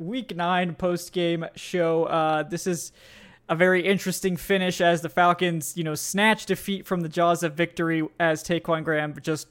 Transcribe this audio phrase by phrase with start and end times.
[0.00, 2.04] week nine post game show.
[2.04, 2.92] Uh, this is
[3.48, 7.54] a very interesting finish as the Falcons, you know, snatch defeat from the jaws of
[7.54, 9.48] victory as Ta'Quon Graham just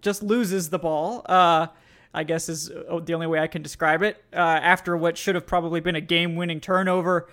[0.00, 1.22] just loses the ball.
[1.26, 1.68] Uh,
[2.12, 4.22] I guess is uh, the only way I can describe it.
[4.32, 7.28] Uh, after what should have probably been a game-winning turnover,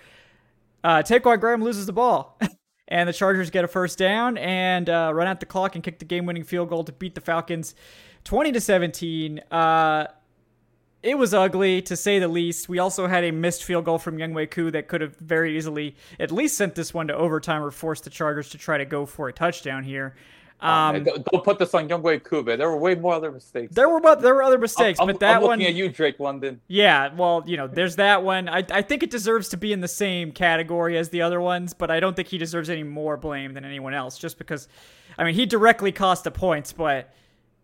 [0.84, 2.38] uh, Ta'Quon Graham loses the ball,
[2.88, 5.98] and the Chargers get a first down and uh, run out the clock and kick
[5.98, 7.74] the game-winning field goal to beat the Falcons,
[8.22, 9.40] twenty to seventeen.
[11.06, 12.68] It was ugly to say the least.
[12.68, 15.94] We also had a missed field goal from Younghoe Koo that could have very easily
[16.18, 19.06] at least sent this one to overtime or forced the Chargers to try to go
[19.06, 20.16] for a touchdown here.
[20.60, 22.58] Um, don't, put this on Koo, man.
[22.58, 23.72] There were way more other mistakes.
[23.72, 25.60] There were there were other mistakes, I'm, but that I'm one.
[25.60, 26.60] looking at you, Drake London.
[26.66, 28.48] Yeah, well, you know, there's that one.
[28.48, 31.72] I I think it deserves to be in the same category as the other ones,
[31.72, 34.66] but I don't think he deserves any more blame than anyone else, just because.
[35.18, 37.14] I mean, he directly cost the points, but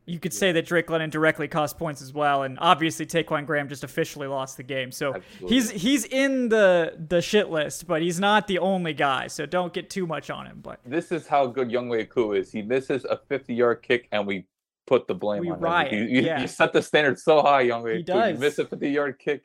[0.05, 3.69] you could say that Drake London directly cost points as well, and obviously Ta'Quon Graham
[3.69, 4.91] just officially lost the game.
[4.91, 5.55] So Absolutely.
[5.55, 9.28] he's he's in the the shit list, but he's not the only guy.
[9.28, 10.61] So don't get too much on him.
[10.62, 12.50] But this is how good Younghoe Koo is.
[12.50, 14.47] He misses a 50 yard kick, and we
[14.87, 15.93] put the blame we on riot.
[15.93, 16.09] him.
[16.09, 16.41] You, you, yeah.
[16.41, 17.62] you, set the standard so high.
[17.62, 18.32] He does.
[18.32, 19.44] You miss a 50 yard kick,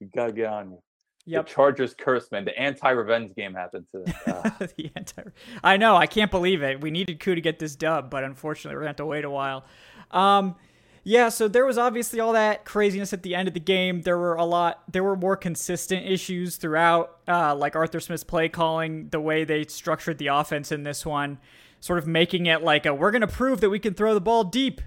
[0.00, 0.82] you gotta get on you.
[1.26, 1.46] Yep.
[1.46, 2.44] The Chargers curse, man.
[2.44, 4.50] The anti-revenge game happened to uh.
[4.76, 5.22] the anti.
[5.62, 5.94] I know.
[5.94, 6.80] I can't believe it.
[6.80, 9.30] We needed Koo to get this dub, but unfortunately, we're gonna have to wait a
[9.30, 9.64] while.
[10.10, 10.56] Um,
[11.02, 14.02] yeah, so there was obviously all that craziness at the end of the game.
[14.02, 18.48] There were a lot, there were more consistent issues throughout, uh, like Arthur Smith's play
[18.48, 21.38] calling, the way they structured the offense in this one,
[21.80, 24.20] sort of making it like a we're going to prove that we can throw the
[24.20, 24.82] ball deep,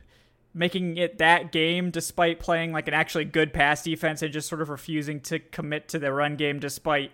[0.53, 4.61] making it that game despite playing like an actually good pass defense and just sort
[4.61, 7.11] of refusing to commit to the run game despite.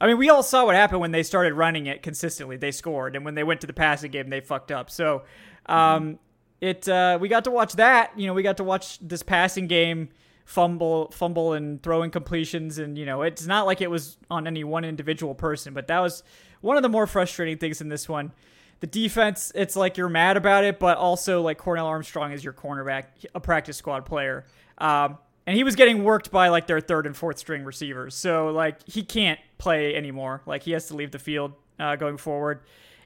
[0.00, 2.56] I mean, we all saw what happened when they started running it consistently.
[2.56, 4.88] They scored, and when they went to the passing game, they fucked up.
[4.88, 5.24] So,
[5.66, 6.20] um,
[6.60, 8.12] it uh, we got to watch that.
[8.16, 10.10] You know, we got to watch this passing game
[10.44, 14.64] fumble, fumble, and throwing completions, and you know, it's not like it was on any
[14.64, 16.24] one individual person, but that was
[16.60, 18.32] one of the more frustrating things in this one.
[18.80, 22.52] The defense, it's like you're mad about it, but also like Cornell Armstrong is your
[22.52, 23.04] cornerback,
[23.34, 24.44] a practice squad player.
[24.78, 28.14] Um, and he was getting worked by like their third and fourth string receivers.
[28.14, 30.42] So like he can't play anymore.
[30.46, 32.60] Like he has to leave the field uh, going forward.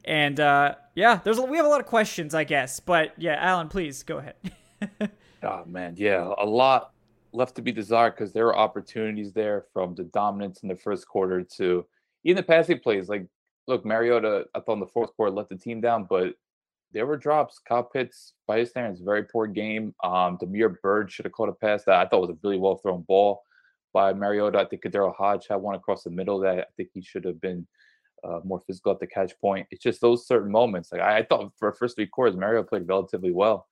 [0.04, 2.80] And uh, yeah, there's a, we have a lot of questions, I guess.
[2.80, 4.36] But yeah, Alan, please go ahead.
[5.42, 6.92] oh man, yeah, a lot
[7.32, 11.06] left to be desired because there were opportunities there from the dominance in the first
[11.08, 11.84] quarter to
[12.24, 13.08] even the passing plays.
[13.08, 13.26] Like,
[13.66, 16.34] look, Mariota, thought in the fourth quarter let the team down, but
[16.92, 17.58] there were drops.
[17.58, 19.94] Kyle Pitts, by his standards, very poor game.
[20.04, 22.76] Um, Damiere Byrd should have caught a pass that I thought was a really well
[22.76, 23.42] thrown ball
[23.92, 24.60] by Mariota.
[24.60, 27.40] I think KhaDarel Hodge had one across the middle that I think he should have
[27.40, 27.66] been
[28.24, 29.66] uh, more physical at the catch point.
[29.70, 30.90] It's just those certain moments.
[30.92, 33.68] Like I, I thought for first three quarters, Mario played relatively well,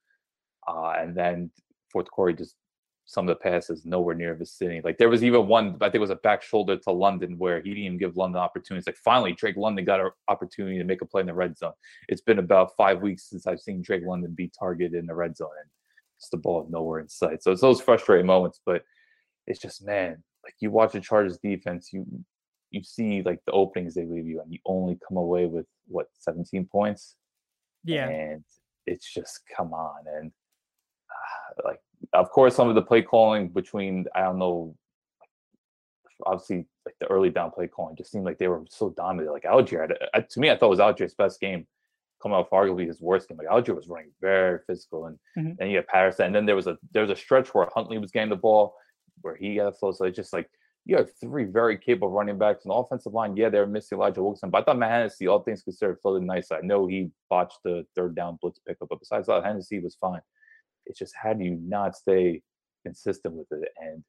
[0.68, 1.50] uh, and then
[1.90, 2.56] fourth quarter just
[3.04, 4.80] some of the passes nowhere near vicinity.
[4.82, 7.60] Like there was even one I think it was a back shoulder to London where
[7.60, 8.86] he didn't even give London opportunities.
[8.86, 11.72] Like finally Drake London got an opportunity to make a play in the red zone.
[12.08, 15.36] It's been about five weeks since I've seen Drake London be targeted in the red
[15.36, 15.68] zone and
[16.18, 17.42] it's the ball nowhere in sight.
[17.42, 18.84] So it's those frustrating moments, but
[19.46, 22.06] it's just man, like you watch the Chargers defense, you
[22.72, 26.06] you see like the openings they leave you and you only come away with what
[26.18, 27.16] 17 points
[27.84, 28.44] yeah and
[28.86, 30.32] it's just come on and
[31.10, 31.80] uh, like
[32.14, 34.74] of course some of the play calling between i don't know
[36.24, 39.44] obviously like the early down play calling just seemed like they were so dominant like
[39.44, 39.88] Allgeier
[40.28, 41.66] to me i thought it was Allgeier's best game
[42.22, 45.52] coming off arguably his worst game like Allgeier was running very physical and mm-hmm.
[45.58, 47.98] then you had patterson and then there was a there was a stretch where huntley
[47.98, 48.74] was getting the ball
[49.22, 50.48] where he got a flow so it's just like
[50.84, 53.36] you have three very capable running backs on the offensive line.
[53.36, 56.50] Yeah, they're missing Elijah Wilkinson, but I thought Matt Hennessy, all things considered, floated nice.
[56.50, 60.20] I know he botched the third down blitz pickup, but besides that, Hennessy was fine.
[60.86, 62.42] It's just how do you not stay
[62.84, 63.68] consistent with it?
[63.80, 64.02] And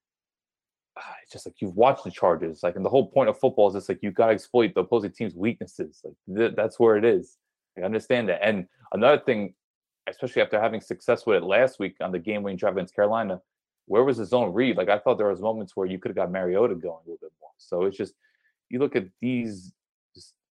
[0.98, 3.68] ah, it's just like you've watched the Chargers, like, and the whole point of football
[3.68, 6.02] is just like you got to exploit the opposing team's weaknesses.
[6.04, 7.38] Like th- that's where it is.
[7.78, 8.44] I understand that.
[8.44, 9.54] And another thing,
[10.10, 13.42] especially after having success with it last week on the game-winning drive against Carolina,
[13.86, 14.78] where was the zone read?
[14.78, 17.20] Like I thought there was moments where you could have got Mariota going a little
[17.22, 17.52] bit more.
[17.58, 18.14] So it's just
[18.70, 19.74] you look at these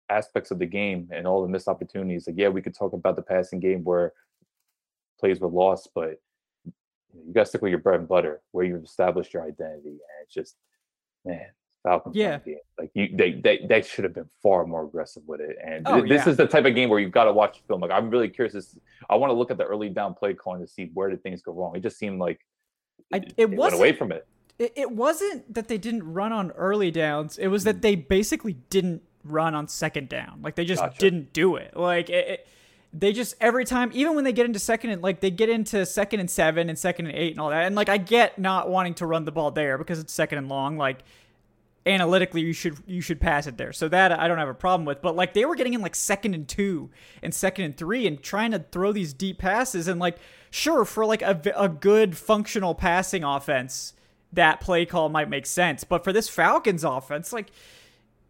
[0.09, 2.27] aspects of the game and all the missed opportunities.
[2.27, 4.13] Like yeah, we could talk about the passing game where
[5.19, 6.19] plays were lost, but
[6.65, 9.89] you got to stick with your bread and butter where you've established your identity.
[9.89, 10.55] And it's just,
[11.23, 11.47] man,
[11.83, 12.39] Falcons yeah.
[12.39, 12.57] game.
[12.77, 15.57] Like you, they, they, they should have been far more aggressive with it.
[15.65, 16.31] And oh, th- this yeah.
[16.31, 17.81] is the type of game where you've got to watch the film.
[17.81, 18.53] Like I'm really curious.
[18.53, 18.77] This,
[19.09, 21.41] I want to look at the early down play calling to see where did things
[21.41, 21.75] go wrong.
[21.75, 22.41] It just seemed like
[23.13, 24.27] I, it, went away from it.
[24.59, 24.73] it.
[24.75, 27.37] It wasn't that they didn't run on early downs.
[27.37, 27.81] It was that hmm.
[27.81, 30.41] they basically didn't run on second down.
[30.41, 30.99] Like they just Gotcha.
[30.99, 31.75] didn't do it.
[31.75, 32.47] Like it, it-
[32.97, 35.85] they just every time, even when they get into second and like they get into
[35.85, 37.65] second and seven and second and eight and all that.
[37.65, 40.47] And like I get not wanting to run the ball there because it's second and
[40.47, 40.77] long.
[40.77, 41.03] Like
[41.85, 43.73] analytically you should you should pass it there.
[43.73, 45.01] So that I don't have a problem with.
[45.01, 46.89] But like they were getting in like second and two
[47.21, 50.17] and second and three and trying to throw these deep passes and like
[50.55, 53.93] sure for like a, a good functional passing offense
[54.31, 55.83] that play call might make sense.
[55.83, 57.51] But for this Falcons offense, like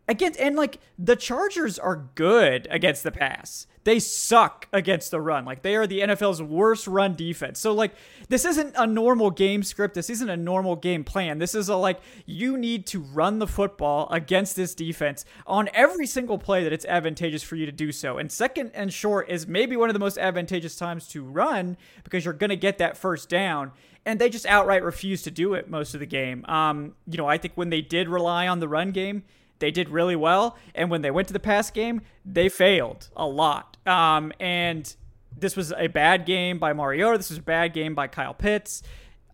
[0.07, 3.67] against and like the Chargers are good against the pass.
[3.85, 5.45] They suck against the run.
[5.45, 7.59] Like they are the NFL's worst run defense.
[7.59, 7.93] So like
[8.29, 9.93] this isn't a normal game script.
[9.93, 11.37] This isn't a normal game plan.
[11.37, 16.07] This is a like you need to run the football against this defense on every
[16.07, 18.17] single play that it's advantageous for you to do so.
[18.17, 22.25] And second and short is maybe one of the most advantageous times to run because
[22.25, 23.71] you're going to get that first down
[24.03, 26.43] and they just outright refuse to do it most of the game.
[26.47, 29.23] Um, you know, I think when they did rely on the run game,
[29.59, 33.25] they did really well, and when they went to the pass game, they failed a
[33.25, 33.74] lot.
[33.85, 34.95] Um, and
[35.37, 37.17] this was a bad game by Mariota.
[37.17, 38.81] This was a bad game by Kyle Pitts.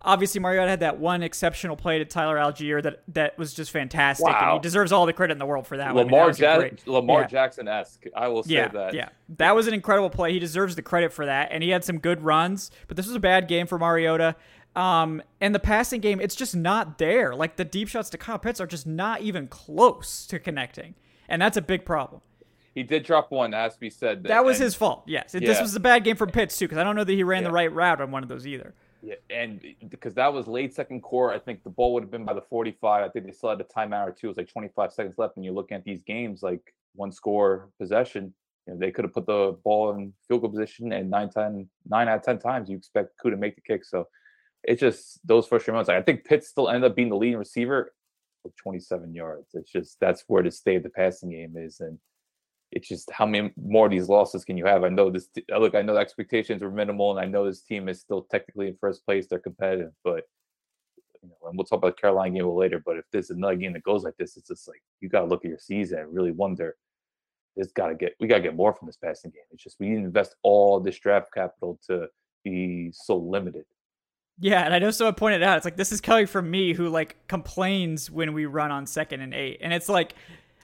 [0.03, 4.25] Obviously, Mariota had that one exceptional play to Tyler Allgeier that that was just fantastic,
[4.25, 4.53] and Wow.
[4.56, 5.94] he deserves all the credit in the world for that.
[5.94, 6.00] one.
[6.00, 7.27] I mean, that Lamar, was ja- great- Lamar yeah.
[7.27, 8.06] Jackson esque.
[8.15, 8.94] I will say Yeah, that.
[8.95, 10.33] yeah, that was an incredible play.
[10.33, 12.71] He deserves the credit for that, and he had some good runs.
[12.88, 14.36] But this was a bad game for Mariota.
[14.75, 17.36] Um, and the passing game, it's just not there.
[17.36, 20.95] Like the deep shots to Kyle Pitts are just not even close to connecting,
[21.30, 22.21] and that's a big problem.
[22.73, 24.23] He did drop one, as we said.
[24.23, 25.03] That was and- his fault.
[25.06, 27.13] Yes, It- this was a bad game for Pitts too, because I don't know that
[27.13, 28.73] he ran the right route on one of those either.
[29.03, 29.59] Yeah, and
[29.89, 32.41] because that was late second quarter, I think the ball would have been by the
[32.41, 33.03] 45.
[33.03, 34.27] I think they still had a timeout or two.
[34.27, 36.62] It was like 25 seconds left, and you're looking at these games like
[36.94, 38.33] one score possession.
[38.68, 41.67] You know, they could have put the ball in field goal position, and nine, 10,
[41.89, 43.83] nine out of ten times you expect Koo to make the kick.
[43.83, 44.07] So
[44.63, 45.88] it's just those first three months.
[45.88, 47.94] Like, I think Pitt still ended up being the leading receiver
[48.44, 49.47] with 27 yards.
[49.56, 51.97] It's just that's where the state of the passing game is, and
[52.71, 54.83] it's just how many more of these losses can you have?
[54.83, 55.29] I know this.
[55.51, 58.27] uh, Look, I know the expectations were minimal, and I know this team is still
[58.31, 59.27] technically in first place.
[59.27, 60.23] They're competitive, but
[61.21, 62.81] you know, and we'll talk about Carolina game later.
[62.83, 65.21] But if this is another game that goes like this, it's just like you got
[65.21, 66.75] to look at your season and really wonder.
[67.57, 69.44] It's got to get we got to get more from this passing game.
[69.51, 72.07] It's just we need to invest all this draft capital to
[72.44, 73.65] be so limited.
[74.39, 76.88] Yeah, and I know someone pointed out it's like this is coming from me who
[76.88, 80.15] like complains when we run on second and eight, and it's like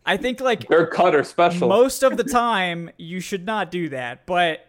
[0.05, 1.67] I think like They're cut or special.
[1.67, 4.67] most of the time you should not do that, but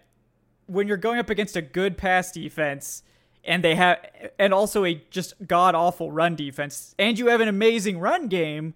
[0.67, 3.03] when you're going up against a good pass defense
[3.45, 3.99] and they have
[4.39, 8.75] and also a just god awful run defense and you have an amazing run game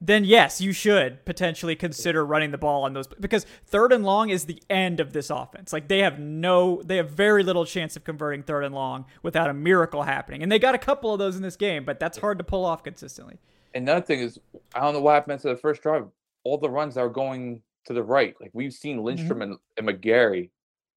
[0.00, 4.30] then yes you should potentially consider running the ball on those because third and long
[4.30, 5.72] is the end of this offense.
[5.72, 9.50] Like they have no they have very little chance of converting third and long without
[9.50, 10.42] a miracle happening.
[10.42, 12.64] And they got a couple of those in this game but that's hard to pull
[12.64, 13.38] off consistently
[13.74, 14.38] Another thing is,
[14.74, 16.06] I don't know what happened to the first drive.
[16.44, 18.34] All the runs are going to the right.
[18.40, 20.50] Like we've seen Lindstrom and, and McGary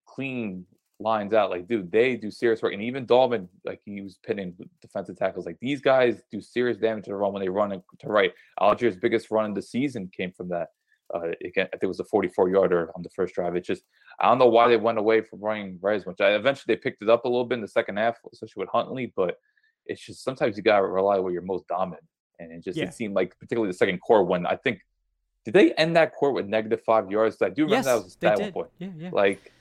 [0.05, 0.65] clean
[0.99, 1.49] lines out.
[1.49, 2.73] Like, dude, they do serious work.
[2.73, 5.45] And even Dalman, like he was pinning defensive tackles.
[5.45, 8.31] Like these guys do serious damage to the run when they run to right.
[8.59, 10.69] Allgeier's biggest run in the season came from that.
[11.13, 13.55] Uh, again, I think it was a 44 yarder on the first drive.
[13.55, 13.83] It's just
[14.19, 16.21] I don't know why they went away from running right as much.
[16.21, 18.69] I, eventually, they picked it up a little bit in the second half, especially with
[18.69, 19.11] Huntley.
[19.13, 19.37] But
[19.85, 22.03] it's just sometimes you gotta rely where you're most dominant.
[22.41, 22.85] And it just Yeah.
[22.85, 24.81] it seemed like particularly the second quarter when I think
[25.45, 27.41] did they end that quarter with negative five yards?
[27.41, 28.67] I do remember yes that was a stat at one point.
[28.77, 29.51] yeah yeah Like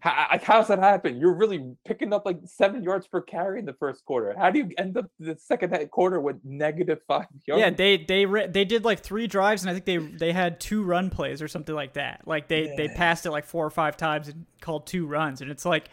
[0.00, 1.18] how, like, how's that happen?
[1.18, 4.34] You're really picking up like seven yards per carry in the first quarter.
[4.36, 7.60] How do you end up the second quarter with negative five yards?
[7.60, 10.84] Yeah, they they they did like three drives, and I think they they had two
[10.84, 12.20] run plays or something like that.
[12.26, 15.50] Like they they passed it like four or five times and called two runs, and
[15.50, 15.88] it's like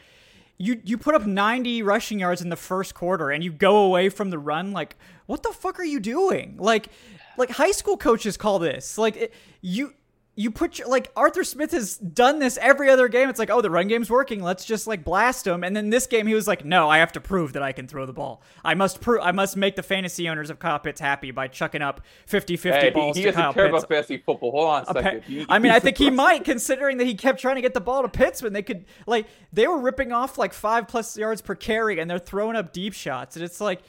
[0.57, 4.09] you you put up 90 rushing yards in the first quarter, and you go away
[4.09, 4.71] from the run.
[4.71, 6.55] Like what the fuck are you doing?
[6.57, 6.89] Like
[7.37, 9.93] like high school coaches call this like it, you.
[10.33, 13.27] You put your, like Arthur Smith has done this every other game.
[13.27, 14.41] It's like, oh, the run game's working.
[14.41, 15.61] Let's just like blast him.
[15.61, 17.85] And then this game, he was like, no, I have to prove that I can
[17.85, 18.41] throw the ball.
[18.63, 19.19] I must prove.
[19.21, 22.89] I must make the fantasy owners of Kyle Pitts happy by chucking up 50-50 Hey,
[22.91, 23.83] balls he, he to doesn't Kyle care Pitts.
[23.83, 24.51] about fantasy football.
[24.51, 25.23] Hold on a second.
[25.23, 27.81] He- I mean, I think he might, considering that he kept trying to get the
[27.81, 31.41] ball to Pitts when they could, like, they were ripping off like five plus yards
[31.41, 33.81] per carry, and they're throwing up deep shots, and it's like,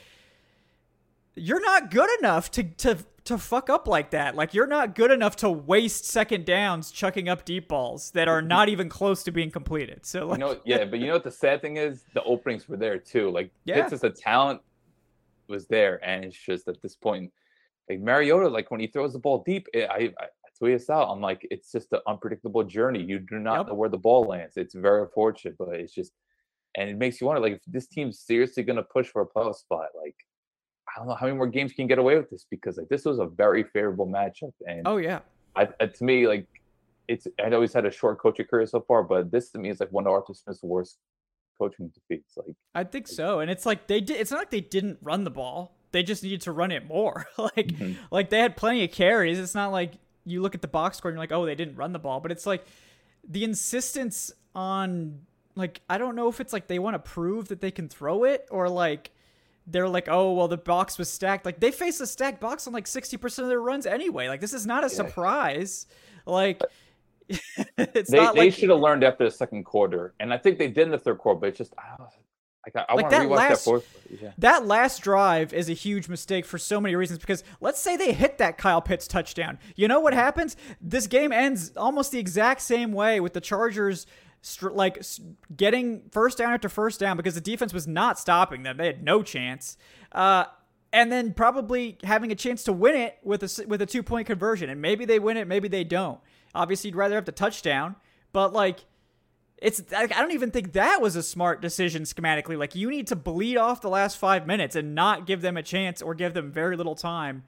[1.35, 4.35] you're not good enough to to to fuck up like that.
[4.35, 8.41] Like, you're not good enough to waste second downs chucking up deep balls that are
[8.41, 10.05] not even close to being completed.
[10.05, 12.03] So, like, You know, yeah, but you know what the sad thing is?
[12.13, 13.29] The openings were there too.
[13.31, 13.75] Like Yeah.
[13.81, 14.61] Pitts as a talent
[15.47, 17.31] was there, and it's just at this point,
[17.89, 20.89] like Mariota, like when he throws the ball deep, it, I, I I tweet us
[20.89, 21.09] out.
[21.09, 23.01] I'm like, it's just an unpredictable journey.
[23.01, 23.67] You do not Yep.
[23.67, 24.55] know where the ball lands.
[24.57, 26.11] It's very unfortunate, but it's just,
[26.75, 29.25] and it makes you wonder, like, if this team's seriously going to push for a
[29.27, 30.15] playoff spot, like.
[30.95, 33.05] I don't know how many more games can get away with this because like this
[33.05, 35.19] was a very favorable matchup and oh yeah,
[35.55, 36.47] I, to me, like
[37.07, 39.69] it's I know he's had a short coaching career so far, but this to me
[39.69, 40.97] is like one of Arthur Smith's worst
[41.57, 42.33] coaching defeats.
[42.37, 43.39] Like I think so.
[43.39, 44.17] And it's like they did.
[44.19, 45.75] It's not like they didn't run the ball.
[45.91, 47.25] They just needed to run it more.
[47.37, 47.97] like, Mhm.
[48.11, 49.37] like they had plenty of carries.
[49.39, 49.93] It's not like
[50.25, 52.19] you look at the box score and you're like, oh, they didn't run the ball.
[52.19, 52.65] But it's like
[53.27, 55.21] the insistence on
[55.55, 58.23] like I don't know if it's like they want to prove that they can throw
[58.23, 59.11] it or like
[59.67, 61.45] they're like, oh, well, the box was stacked.
[61.45, 64.27] Like they face a stacked box on like sixty percent of their runs anyway.
[64.27, 65.87] Like this is not a surprise.
[66.25, 66.61] Like
[67.29, 70.57] it's they, not they like should have learned after the second quarter, and I think
[70.57, 71.39] they did in the third quarter.
[71.39, 72.09] But it's just I don't,
[72.65, 74.07] like I, I Like want to that rewatch that fourth.
[74.21, 74.31] Yeah.
[74.37, 78.13] That last drive is a huge mistake for so many reasons because let's say they
[78.13, 79.59] hit that Kyle Pitts touchdown.
[79.75, 80.55] You know what happens?
[80.79, 84.05] This game ends almost the exact same way with the Chargers
[84.61, 85.03] like
[85.55, 88.77] getting first down after first down because the defense was not stopping them.
[88.77, 89.77] They had no chance.
[90.11, 90.45] Uh
[90.93, 94.27] and then probably having a chance to win it with a with a two point
[94.27, 96.19] conversion, and maybe they win it, maybe they don't.
[96.55, 97.95] Obviously, you'd rather have the touchdown,
[98.31, 98.85] but like
[99.57, 102.57] it's I don't even think that was a smart decision schematically.
[102.57, 105.63] Like you need to bleed off the last five minutes and not give them a
[105.63, 107.43] chance or give them very little time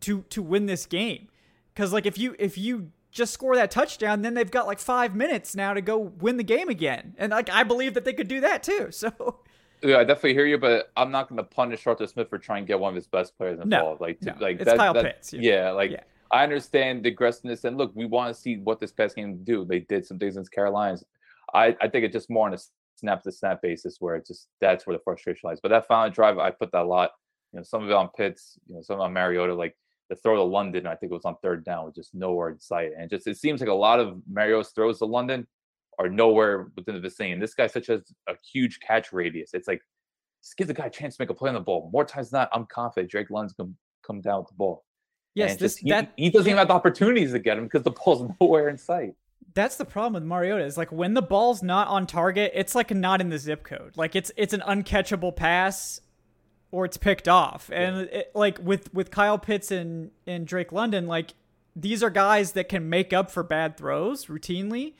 [0.00, 1.28] to to win this game.
[1.72, 5.14] Because like if you if you just score that touchdown, then they've got like five
[5.16, 7.14] minutes now to go win the game again.
[7.18, 8.90] And like I believe that they could do that too.
[8.92, 9.40] So
[9.82, 12.64] Yeah, I definitely hear you, but I'm not going to punish Arthur Smith for trying
[12.64, 14.00] to get one of his best players No, involved.
[14.02, 15.40] like, to, no, like it's that, Kyle that- Pitts, yeah.
[15.40, 16.00] Yeah, like Yeah.
[16.32, 19.64] I understand the aggressiveness, and look, we want to see what this past game do.
[19.64, 21.02] They did some things against Carolinas.
[21.52, 22.58] I, I think it's just more on a
[22.94, 25.58] snap to snap basis where it's just that's where the frustration lies.
[25.60, 27.10] But that final drive, I put that a lot.
[27.52, 29.74] You know, some of it on Pitts, you know, some of it on Mariota, like
[30.10, 32.60] the throw to London, I think it was on third down, was just nowhere in
[32.60, 32.90] sight.
[32.98, 35.46] And just it seems like a lot of Mariota's throws to London
[35.98, 37.32] are nowhere within the vicinity.
[37.32, 39.54] And this guy such as a huge catch radius.
[39.54, 39.80] It's like
[40.42, 41.88] just give the guy a chance to make a play on the ball.
[41.92, 43.70] More times than not, I'm confident Drake London's gonna
[44.04, 44.84] come down with the ball.
[45.34, 47.64] yes, And this just, he, that he doesn't even have the opportunities to get him
[47.64, 49.14] because the ball's nowhere in sight.
[49.54, 52.92] that's the problem with Mariota is like when the ball's not on target, it's like
[52.92, 53.96] not in the zip code.
[53.96, 56.00] Like it's it's an uncatchable pass
[56.72, 57.70] or it's picked off.
[57.72, 61.34] And it, like with with Kyle Pitts and and Drake London, like
[61.76, 64.94] these are guys that can make up for bad throws routinely.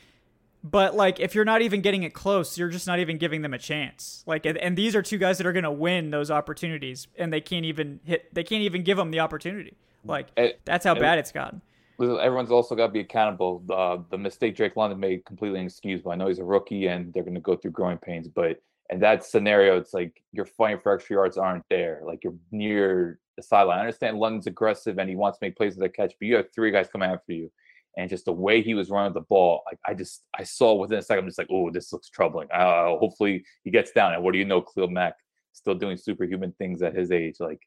[0.62, 3.54] But like if you're not even getting it close, you're just not even giving them
[3.54, 4.22] a chance.
[4.26, 7.32] Like and, and these are two guys that are going to win those opportunities and
[7.32, 9.74] they can't even hit they can't even give them the opportunity.
[10.04, 11.62] Like And- that's how and- bad it's gotten.
[12.00, 13.62] Everyone's also got to be accountable.
[13.68, 16.10] Uh, the mistake Drake London made completely inexcusable.
[16.10, 19.00] I know he's a rookie and they're going to go through growing pains, but in
[19.00, 22.02] that scenario, it's like you're fighting for extra yards aren't there.
[22.04, 23.78] Like you're near the sideline.
[23.78, 26.36] I understand London's aggressive and he wants to make plays with the catch, but you
[26.36, 27.50] have three guys coming after you.
[27.96, 30.98] And just the way he was running the ball, like I just I saw within
[30.98, 32.48] a second, I'm just like, oh, this looks troubling.
[32.52, 34.14] Uh, hopefully he gets down.
[34.14, 35.14] And what do you know, Khalil Mack
[35.52, 37.36] still doing superhuman things at his age?
[37.40, 37.60] Like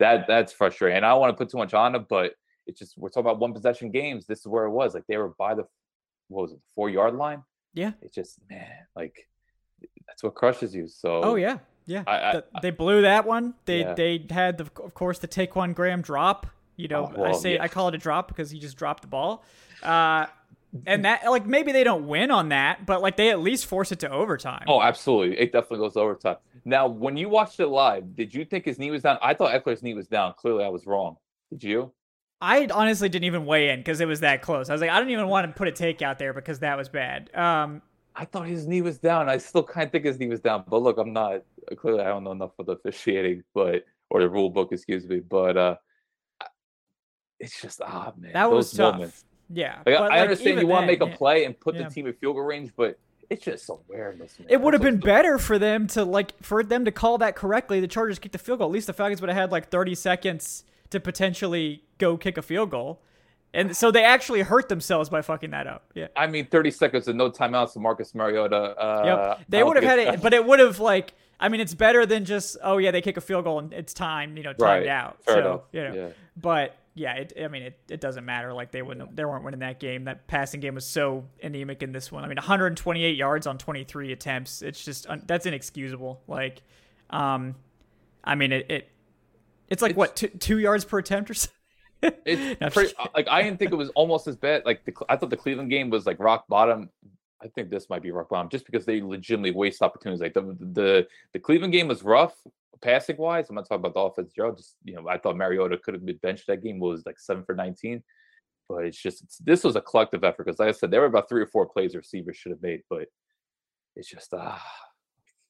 [0.00, 0.96] that that's frustrating.
[0.96, 2.34] And I don't want to put too much on him, but
[2.66, 4.26] it's just we're talking about one possession games.
[4.26, 4.94] This is where it was.
[4.94, 5.64] Like they were by the
[6.28, 7.42] what was it, four yard line.
[7.72, 7.92] Yeah.
[8.02, 8.66] It's just man,
[8.96, 9.28] like
[10.08, 10.88] that's what crushes you.
[10.88, 12.02] So Oh yeah, yeah.
[12.06, 13.54] I- I- The- they blew that one.
[13.66, 13.94] They Yeah.
[13.94, 16.46] they had the, of course the Ta'Quon Graham drop.
[16.76, 17.62] You know, Oh, I say yeah.
[17.62, 19.44] I call it a drop because he just dropped the ball.
[19.82, 20.26] Uh,
[20.86, 23.90] and that like maybe they don't win on that, but like they at least force
[23.92, 24.64] it to overtime.
[24.68, 25.38] Oh, absolutely.
[25.38, 26.36] It definitely goes overtime.
[26.64, 29.18] Now, when you watched it live, did you think his knee was down?
[29.22, 30.34] I thought Ekeler's knee was down.
[30.36, 31.16] Clearly, I was wrong.
[31.50, 31.92] Did you?
[32.40, 34.68] I honestly didn't even weigh in because it was that close.
[34.68, 36.76] I was like, I don't even want to put a take out there because that
[36.76, 37.34] was bad.
[37.34, 37.82] Um,
[38.18, 39.28] I thought his knee was down.
[39.28, 40.64] I still kind of think his knee was down.
[40.68, 41.42] But look, I'm not
[41.76, 45.20] clearly I don't know enough of the officiating, but or the rule book, excuse me.
[45.20, 45.76] But uh
[47.38, 48.94] it's just ah man, that was tough.
[48.94, 49.24] moments.
[49.50, 51.16] Yeah, Like, but, I like, understand you want to make a yeah.
[51.16, 51.84] play and put Yeah.
[51.88, 52.98] the team in field goal range, but
[53.30, 54.38] it's just awareness.
[54.38, 54.48] Man.
[54.50, 57.80] It would have been better for them to like for them to call that correctly.
[57.80, 58.68] The Chargers kicked the field goal.
[58.68, 62.42] At least the Falcons would have had like 30 seconds to potentially go kick a
[62.42, 63.00] field goal.
[63.54, 65.90] And so they actually hurt themselves by fucking that up.
[65.94, 66.08] Yeah.
[66.14, 68.56] I mean, 30 seconds and no timeouts to Marcus Mariota.
[68.56, 69.02] Uh,
[69.38, 69.46] yep.
[69.48, 71.14] They would have had it, but it would have like.
[71.40, 73.94] I mean, it's better than just oh yeah, they kick a field goal and it's
[73.94, 74.88] time, you know, timed Right.
[74.88, 75.22] out.
[75.22, 75.60] Fair so enough.
[75.72, 76.08] you know, Yeah.
[76.36, 78.52] but yeah, it, I mean, it, it doesn't matter.
[78.52, 80.04] Like they wouldn't, they weren't winning that game.
[80.06, 82.24] That passing game was so anemic in this one.
[82.24, 84.62] I mean, 128 yards on 23 attempts.
[84.62, 86.20] It's just that's inexcusable.
[86.26, 86.60] Like,
[87.10, 87.54] um,
[88.24, 88.88] I mean, it, it
[89.68, 91.54] it's like It's- what two, two yards per attempt or something.
[92.02, 94.64] It's pretty, like I didn't think it was almost as bad.
[94.64, 96.90] Like the, I thought the Cleveland game was like rock bottom.
[97.42, 100.20] I think this might be rock bottom just because they legitimately waste opportunities.
[100.20, 102.34] Like the the the Cleveland game was rough
[102.80, 103.48] passing wise.
[103.48, 104.32] I'm not talking about the offense.
[104.34, 106.78] Joe, just you know, I thought Mariota could have been benched that game.
[106.78, 108.02] Was like seven for 19,
[108.68, 111.06] but it's just it's, this was a collective effort because, like I said, there were
[111.06, 113.08] about three or four plays receivers should have made, but
[113.96, 114.62] it's just ah,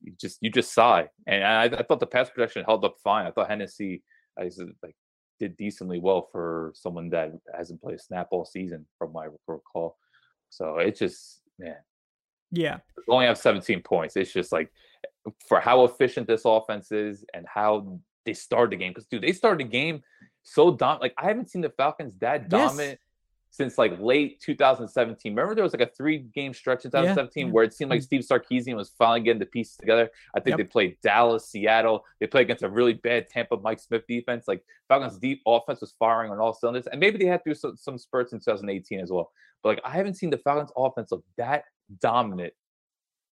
[0.00, 1.08] you just you just sigh.
[1.26, 3.26] And I, I thought the pass protection held up fine.
[3.26, 4.02] I thought Hennessy,
[4.38, 4.96] I said, like
[5.38, 9.96] did decently well for someone that hasn't played a snap all season, from my recall.
[10.50, 11.76] So it's just man,
[12.50, 12.78] Yeah,
[13.08, 14.16] only have 17 points.
[14.16, 14.70] It's just like
[15.04, 18.92] eh, for how efficient this offense is and how they started the game.
[18.92, 20.02] Because dude, they started the game
[20.42, 22.48] so dom like I haven't seen the Falcons that
[22.90, 22.98] Yes.
[23.50, 25.32] Since like late 2017.
[25.32, 27.52] Remember there was like a three game stretch in 2017 yeah.
[27.52, 28.04] where it seemed like mm-hmm.
[28.04, 30.10] Steve Sarkisian was finally getting the pieces together.
[30.36, 30.58] I think Yep.
[30.58, 32.04] they played Dallas, Seattle.
[32.20, 34.46] They played against a really bad Tampa Mike Smith defense.
[34.46, 36.86] Like Falcons deep offense was firing on all cylinders.
[36.86, 39.32] And maybe they had to do some, some spurts in 2018 as well.
[39.62, 41.64] But like I haven't seen the Falcons offense look that
[42.00, 42.52] dominant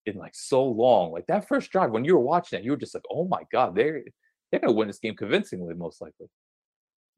[0.07, 1.13] in like so long.
[1.13, 3.43] Like that first drive, when you were watching it, you were just like, "Oh my
[3.53, 4.03] god, they're
[4.51, 6.29] they're gonna win this game convincingly, most likely."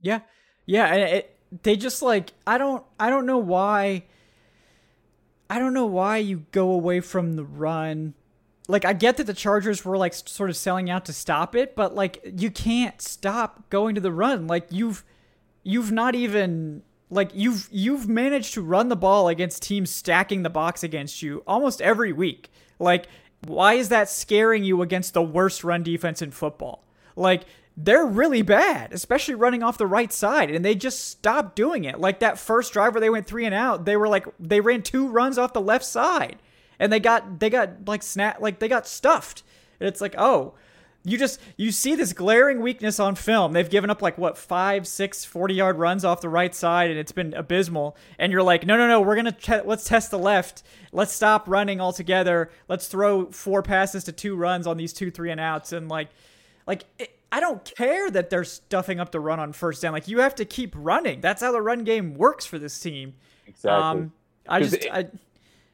[0.00, 0.20] Yeah,
[0.66, 0.86] yeah.
[0.86, 4.04] and It, they just like I don't I don't know why.
[5.50, 8.14] I don't know why you go away from the run.
[8.68, 11.74] Like I get that the Chargers were like sort of selling out to stop it,
[11.74, 14.46] but like you can't stop going to the run.
[14.46, 15.04] Like you've
[15.62, 20.50] you've not even like you've you've managed to run the ball against teams stacking the
[20.50, 22.50] box against you almost every week.
[22.78, 23.06] Like
[23.46, 26.84] why is that scaring you against the worst run defense in football?
[27.16, 27.44] Like
[27.80, 32.00] they're really bad, especially running off the right side, and they just stopped doing it.
[32.00, 34.82] Like that first drive where they went three and out, they were like they ran
[34.82, 36.42] two runs off the left side,
[36.80, 39.44] and they got they got like snap like they got stuffed.
[39.78, 40.54] And it's like oh,
[41.04, 43.52] you just you see this glaring weakness on film.
[43.52, 46.98] They've given up like what five, six 40 yard runs off the right side, and
[46.98, 47.96] it's been abysmal.
[48.18, 50.64] And you're like, no, no, no, we're gonna ch- let's test the left.
[50.90, 52.50] Let's stop running altogether.
[52.66, 56.08] Let's throw four passes to two runs on these two three and outs, and like,
[56.66, 59.92] like it, I don't care that they're stuffing up the run on first down.
[59.92, 61.20] Like you have to keep running.
[61.20, 63.14] That's how the run game works for this team.
[63.46, 63.70] Exactly.
[63.82, 64.12] Um,
[64.48, 65.06] I just it- I,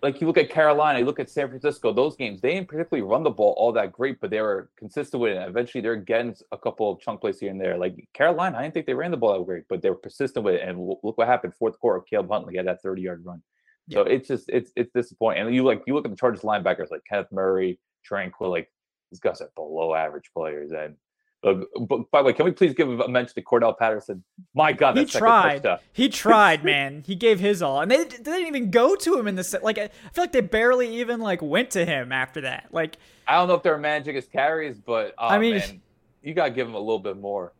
[0.02, 3.08] like you look at Carolina, you look at San Francisco, those games, they didn't particularly
[3.08, 5.38] run the ball all that great, but they were consistent with it.
[5.38, 7.78] And eventually they're getting a couple of chunk plays here and there.
[7.78, 10.44] Like Carolina, I didn't think they ran the ball that great, but they were persistent
[10.44, 10.68] with it.
[10.68, 11.54] And look what happened.
[11.54, 13.42] Fourth quarter, Caleb Huntley had that 30 yard run.
[13.90, 15.46] So it's just it's it's disappointing.
[15.46, 17.78] And you like you look at the Chargers linebackers like Kenneth Murray,
[18.10, 18.70] Tranquill, like
[19.10, 20.70] these guys are below average players.
[20.72, 20.96] And
[21.44, 24.24] uh, but by the way, can we please give a mention to Cordarrelle Patterson?
[24.54, 25.66] My God, he tried.
[25.92, 27.02] He tried, man.
[27.06, 29.58] He gave his all, and they, they didn't even go to him in the se-
[29.62, 29.78] like.
[29.78, 32.68] I feel like they barely even like went to him after that.
[32.72, 35.80] Like I don't know if they're managing his carries, but oh, I mean- man,
[36.22, 37.52] you gotta give him a little bit more.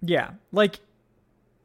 [0.00, 0.80] Yeah, like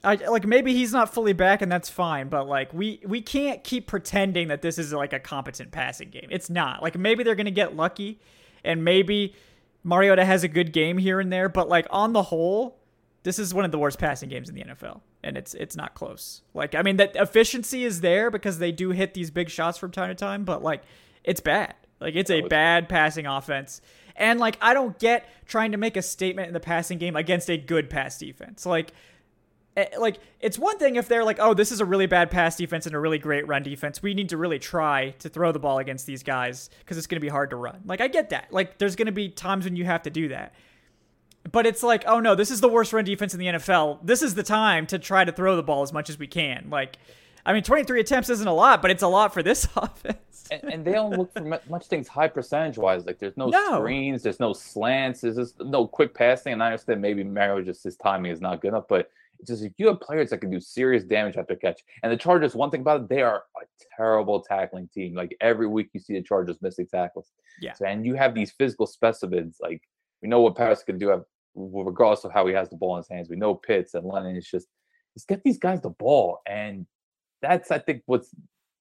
[0.03, 3.63] I like maybe he's not fully back and that's fine, but like we we can't
[3.63, 6.27] keep pretending that this is like a competent passing game.
[6.29, 6.81] It's not.
[6.81, 8.19] Like maybe they're going to get lucky
[8.63, 9.35] and maybe
[9.83, 12.77] Mariota has a good game here and there, but like on the whole,
[13.23, 15.93] this is one of the worst passing games in the NFL and it's it's not
[15.93, 16.41] close.
[16.53, 19.91] Like I mean that efficiency is there because they do hit these big shots from
[19.91, 20.83] time to time, but like
[21.23, 21.75] it's bad.
[21.99, 23.81] Like it's a bad passing offense.
[24.15, 27.49] And like I don't get trying to make a statement in the passing game against
[27.49, 28.65] a good pass defense.
[28.65, 28.93] Like
[29.77, 32.55] Eh, like it's one thing if they're like, "Oh, this is a really bad pass
[32.55, 34.01] defense and a really great run defense.
[34.01, 37.17] We need to really try to throw the ball against these guys because it's going
[37.17, 38.51] to be hard to run." Like I get that.
[38.51, 40.53] Like there's going to be times when you have to do that.
[41.51, 43.99] But it's like, "Oh no, this is the worst run defense in the NFL.
[44.03, 46.69] This is the time to try to throw the ball as much as we can."
[46.69, 46.97] Like
[47.45, 50.47] I mean, 23 attempts isn't a lot, but it's a lot for this offense.
[50.51, 53.05] And, and they don't look for much things high percentage wise.
[53.05, 53.77] Like there's no, No.
[53.79, 56.53] screens, there's no slants, there's just no quick passing.
[56.53, 59.65] And I understand maybe Mario just his timing is not good enough, but it's just
[59.77, 61.81] you have players that can do serious damage after catch.
[62.03, 65.15] And the Chargers, one thing about it, they are a terrible tackling team.
[65.15, 67.31] Like every week you see the Chargers missing tackles.
[67.61, 67.73] Yeah.
[67.73, 69.57] So, and you have these physical specimens.
[69.61, 69.81] Like
[70.21, 71.23] we know what Paris can do,
[71.55, 73.29] regardless of how he has the ball in his hands.
[73.29, 74.35] We know Pitts and London.
[74.35, 74.67] It's just
[75.13, 76.85] just get these guys the ball, and
[77.41, 78.33] that's I think what's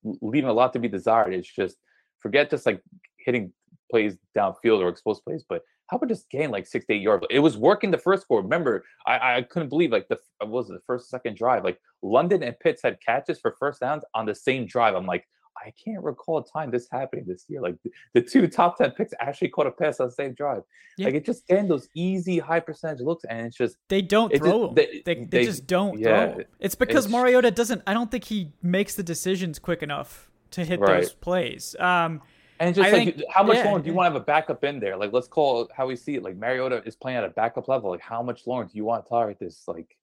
[0.03, 1.33] leaving a lot to be desired.
[1.33, 1.77] It's just
[2.19, 2.81] forget just like
[3.17, 3.53] hitting
[3.89, 7.25] plays downfield or exposed plays, but how about just gain like six to eight yards?
[7.29, 8.43] It was working the first quarter.
[8.43, 11.63] Remember, I, I couldn't believe like the was it the first second drive.
[11.63, 14.95] Like London and Pitts had catches for first downs on the same drive.
[14.95, 15.25] I'm like,
[15.65, 17.61] I can't recall a time this happening this year.
[17.61, 17.75] Like
[18.13, 20.61] the two top ten picks actually caught a pass on the same drive.
[20.97, 21.07] Yeah.
[21.07, 24.67] Like it just getting those easy high percentage looks, and it's just they don't throw
[24.67, 24.75] just, them.
[24.75, 26.43] They, they, they, they, just don't yeah, throw.
[26.59, 27.81] It's because it's, Mariota doesn't.
[27.87, 31.01] I don't think he makes the decisions quick enough to hit right.
[31.01, 31.75] those plays.
[31.79, 32.21] Um,
[32.59, 34.25] and just I like, think, how much yeah, longer do you want to have a
[34.25, 34.97] backup in there?
[34.97, 36.23] Like, let's call how we see it.
[36.23, 37.89] Like, Mariota is playing at a backup level.
[37.89, 39.63] Like, how much longer do you want to tolerate this?
[39.67, 39.95] Like,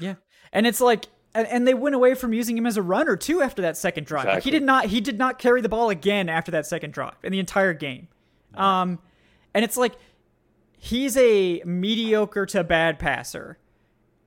[0.00, 0.14] yeah,
[0.52, 3.42] and it's like, and, and they went away from using him as a runner too
[3.42, 4.24] after that second drive.
[4.24, 4.36] Exactly.
[4.36, 7.16] Like, he did not, he did not carry the ball again after that second drive
[7.22, 8.08] in the entire game.
[8.54, 8.98] Um,
[9.52, 9.94] and it's like
[10.78, 13.58] he's a mediocre to bad passer.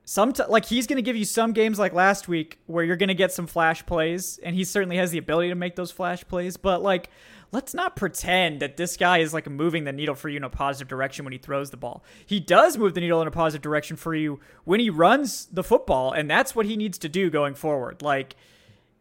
[0.10, 2.96] Some t- like he's going to give you some games like last week where you're
[2.96, 5.92] going to get some flash plays, and he certainly has the ability to make those
[5.92, 6.56] flash plays.
[6.56, 7.10] But like
[7.52, 10.50] let's not pretend that this guy is like moving the needle for you in a
[10.50, 12.04] positive direction when he throws the ball.
[12.26, 15.64] He does move the needle in a positive direction for you when he runs the
[15.64, 18.02] football, and that's what he needs to do going forward.
[18.02, 18.36] Like,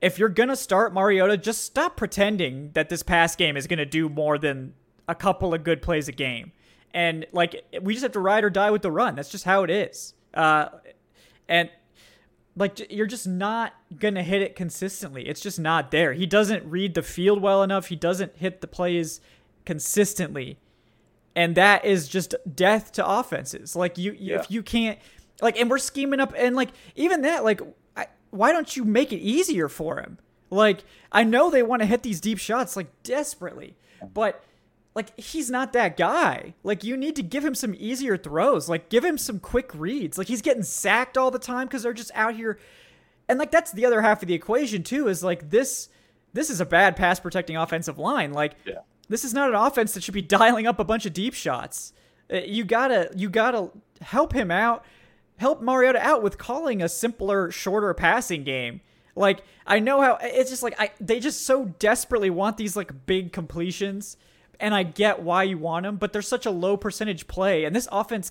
[0.00, 3.78] if you're going to start Mariota, just stop pretending that this pass game is going
[3.78, 4.74] to do more than
[5.08, 6.52] a couple of good plays a game.
[6.92, 9.14] And like, we just have to ride or die with the run.
[9.16, 10.14] That's just how it is.
[10.34, 10.68] Uh,
[11.48, 11.70] and
[12.56, 15.28] like you're just not gonna hit it consistently.
[15.28, 16.14] It's just not there.
[16.14, 17.86] He doesn't read the field well enough.
[17.88, 19.20] He doesn't hit the plays
[19.64, 20.58] consistently,
[21.34, 23.76] and that is just death to offenses.
[23.76, 24.40] Like you, yeah.
[24.40, 24.98] if you can't,
[25.42, 27.60] like, and we're scheming up, and like even that, like,
[27.94, 30.18] I, why don't you make it easier for him?
[30.48, 33.76] Like I know they want to hit these deep shots like desperately,
[34.14, 34.42] but
[34.96, 36.54] like he's not that guy.
[36.64, 38.66] Like you need to give him some easier throws.
[38.66, 40.16] Like give him some quick reads.
[40.16, 42.58] Like he's getting sacked all the time because they're just out here.
[43.28, 45.06] And like that's the other half of the equation too.
[45.08, 45.90] Is like this.
[46.32, 48.32] This is a bad pass protecting offensive line.
[48.32, 48.80] Like yeah.
[49.08, 51.92] this is not an offense that should be dialing up a bunch of deep shots.
[52.32, 54.82] Uh, you gotta you gotta help him out.
[55.36, 58.80] Help Mariota out with calling a simpler, shorter passing game.
[59.14, 63.04] Like I know how it's just like I they just so desperately want these like
[63.04, 64.16] big completions
[64.60, 67.74] and I get why you want him, but there's such a low percentage play, and
[67.74, 68.30] this offense,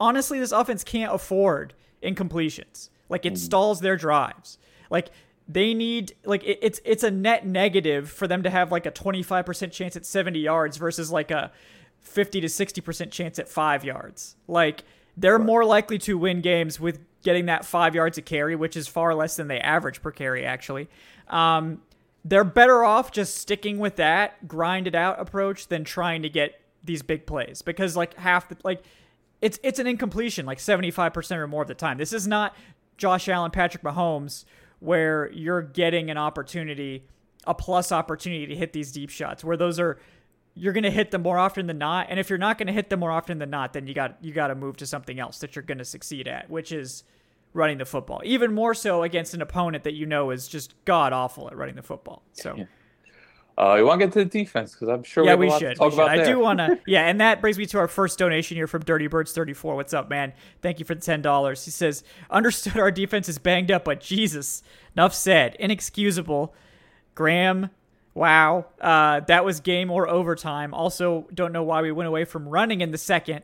[0.00, 2.88] honestly, this offense can't afford incompletions.
[3.08, 3.38] Like it mm.
[3.38, 4.58] stalls their drives.
[4.90, 5.10] Like
[5.48, 8.90] they need like it, it's it's a net negative for them to have like a
[8.90, 11.52] 25% chance at 70 yards versus like a
[12.00, 14.36] 50 to 60% chance at 5 yards.
[14.48, 14.84] Like
[15.16, 18.86] they're more likely to win games with getting that 5 yards a carry, which is
[18.86, 20.88] far less than they average per carry actually.
[21.28, 21.82] Um,
[22.28, 26.60] they're better off just sticking with that grind it out approach than trying to get
[26.82, 28.82] these big plays because like half the like
[29.40, 31.98] it's it's an incompletion like 75% or more of the time.
[31.98, 32.56] This is not
[32.96, 34.44] Josh Allen, Patrick Mahomes
[34.80, 37.04] where you're getting an opportunity,
[37.46, 39.98] a plus opportunity to hit these deep shots where those are
[40.54, 42.72] you're going to hit them more often than not and if you're not going to
[42.72, 45.20] hit them more often than not then you got you got to move to something
[45.20, 47.04] else that you're going to succeed at, which is
[47.56, 48.20] running the football.
[48.24, 51.74] Even more so against an opponent that you know is just god awful at running
[51.74, 52.22] the football.
[52.32, 52.54] So.
[52.56, 52.64] Yeah.
[53.58, 55.78] Uh, you want to get to the defense because I'm sure yeah we, should.
[55.78, 56.00] We should.
[56.00, 58.82] I do want to yeah, and that brings me to our first donation here from
[58.82, 59.76] Dirty Birds 34.
[59.76, 60.34] What's up, man?
[60.60, 61.64] Thank you for the ten dollars.
[61.64, 64.62] He says, "Understood our defense is banged up, but Jesus,
[64.94, 65.56] enough said.
[65.58, 66.54] Inexcusable."
[67.14, 67.70] Graham,
[68.12, 70.74] wow, uh, that was game or overtime.
[70.74, 73.42] Also, don't know why we went away from running in the second.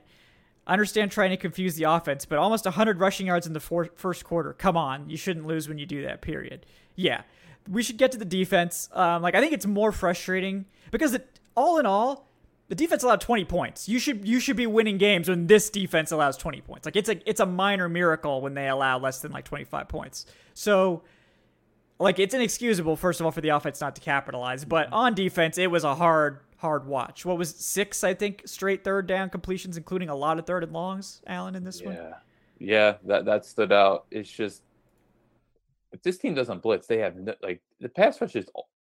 [0.66, 4.24] I understand trying to confuse the offense, but almost 100 rushing yards in the first
[4.24, 4.52] quarter.
[4.52, 6.22] Come on, you shouldn't lose when you do that.
[6.22, 6.66] Period.
[6.94, 7.22] Yeah,
[7.68, 8.88] we should get to the defense.
[8.92, 12.28] Um, like I think it's more frustrating because it, all in all,
[12.68, 13.88] the defense allowed 20 points.
[13.88, 16.84] You should you should be winning games when this defense allows 20 points.
[16.86, 20.26] Like it's a it's a minor miracle when they allow less than like 25 points.
[20.54, 21.02] So
[21.98, 25.58] like it's inexcusable first of all for the offense not to capitalize, but on defense
[25.58, 27.26] it was a hard hard watch.
[27.26, 30.72] What was six, I think, straight third down completions, including a lot of third and
[30.72, 31.86] longs, Allen, in this yeah.
[31.86, 31.96] one?
[31.96, 32.14] Yeah.
[32.58, 34.06] Yeah, that, that stood out.
[34.10, 34.62] It's just,
[35.92, 38.46] if this team doesn't blitz, they have, no, like, the pass rush is,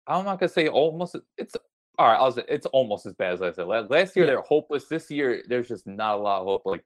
[0.06, 1.56] I'm not going to say almost, it's,
[1.97, 3.67] all right, I was, it's almost as bad as I said.
[3.67, 4.32] Last year, yeah.
[4.32, 4.86] they're hopeless.
[4.86, 6.65] This year, there's just not a lot of hope.
[6.65, 6.84] Like,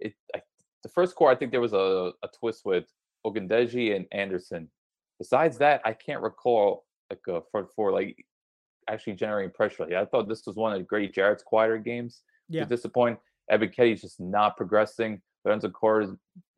[0.00, 0.42] it, I,
[0.82, 2.84] the first quarter, I think there was a, a twist with
[3.24, 4.68] Ogundeji and Anderson.
[5.18, 7.92] Besides that, I can't recall like a front four.
[7.92, 8.26] Like
[8.88, 9.84] actually generating pressure.
[9.96, 12.22] I thought this was one of Grady Jarrett's quieter games.
[12.48, 12.64] Yeah.
[12.64, 13.18] Disappointing.
[13.50, 15.20] Ebiketie is just not progressing.
[15.44, 16.10] Lorenzo is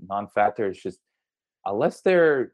[0.07, 0.67] non-factor.
[0.69, 1.01] It's just
[1.65, 2.53] unless they're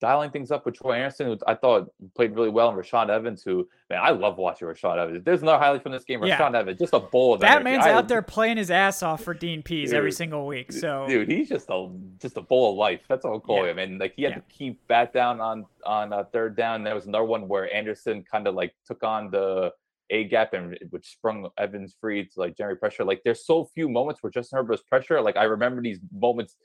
[0.00, 3.42] dialing things up with Troy Anderson, who I thought played really well, and Rashaan Evans,
[3.42, 5.24] who man, I love watching Rashaan Evans.
[5.24, 6.20] There's another highlight from this game.
[6.20, 6.58] Rashaan yeah.
[6.58, 7.64] Evans, just a bowl of that energy.
[7.64, 10.72] man's I, out there playing his ass off for Dean Pees dude, every single week.
[10.72, 13.00] So dude, he's just a just a bowl of life.
[13.08, 13.72] That's I'll call yeah.
[13.72, 13.78] him.
[13.78, 14.36] And like he had yeah.
[14.36, 16.84] to keep back down on on uh, third down.
[16.84, 19.72] There was another one where Anderson kind of like took on the
[20.10, 23.04] A gap and which sprung Evans free to like generate pressure.
[23.04, 25.20] Like there's so few moments where Justin Herbert's pressure.
[25.20, 26.56] Like I remember these moments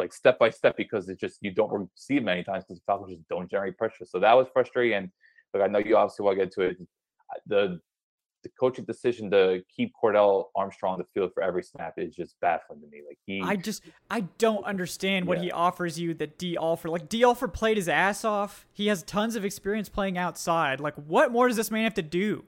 [0.00, 2.84] like step by step because it's just you don't see it many times because the
[2.86, 4.04] Falcons just don't generate pressure.
[4.04, 4.96] So that was frustrating.
[4.96, 5.10] And
[5.54, 6.76] like I know you obviously want to get to it.
[7.46, 7.80] The
[8.42, 12.36] the coaching decision to keep Cornell Armstrong on the field for every snap is just
[12.40, 13.02] baffling to me.
[13.06, 15.44] Like he, I just I don't understand what yeah.
[15.44, 16.90] he offers you that Dee Alford.
[16.90, 18.66] Like Dee Alford played his ass off.
[18.72, 20.80] He has tons of experience playing outside.
[20.80, 22.44] Like what more does this man have to do?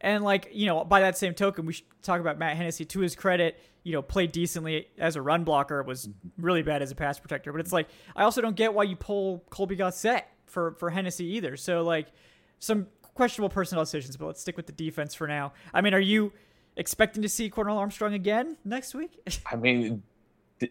[0.00, 2.84] And like you know, by that same token, we should talk about Matt Hennessy.
[2.86, 5.82] To his credit, you know, played decently as a run blocker.
[5.82, 6.42] Was mm-hmm.
[6.42, 7.52] really bad as a pass protector.
[7.52, 11.24] But it's like I also don't get why you pull Colby Gossett for for Hennessy
[11.24, 11.56] either.
[11.56, 12.08] So like
[12.58, 15.52] some questionable personnel decisions, but let's stick with the defense for now.
[15.74, 16.32] I mean, are you
[16.76, 19.18] expecting to see Cornell Armstrong again next week?
[19.52, 20.02] I mean,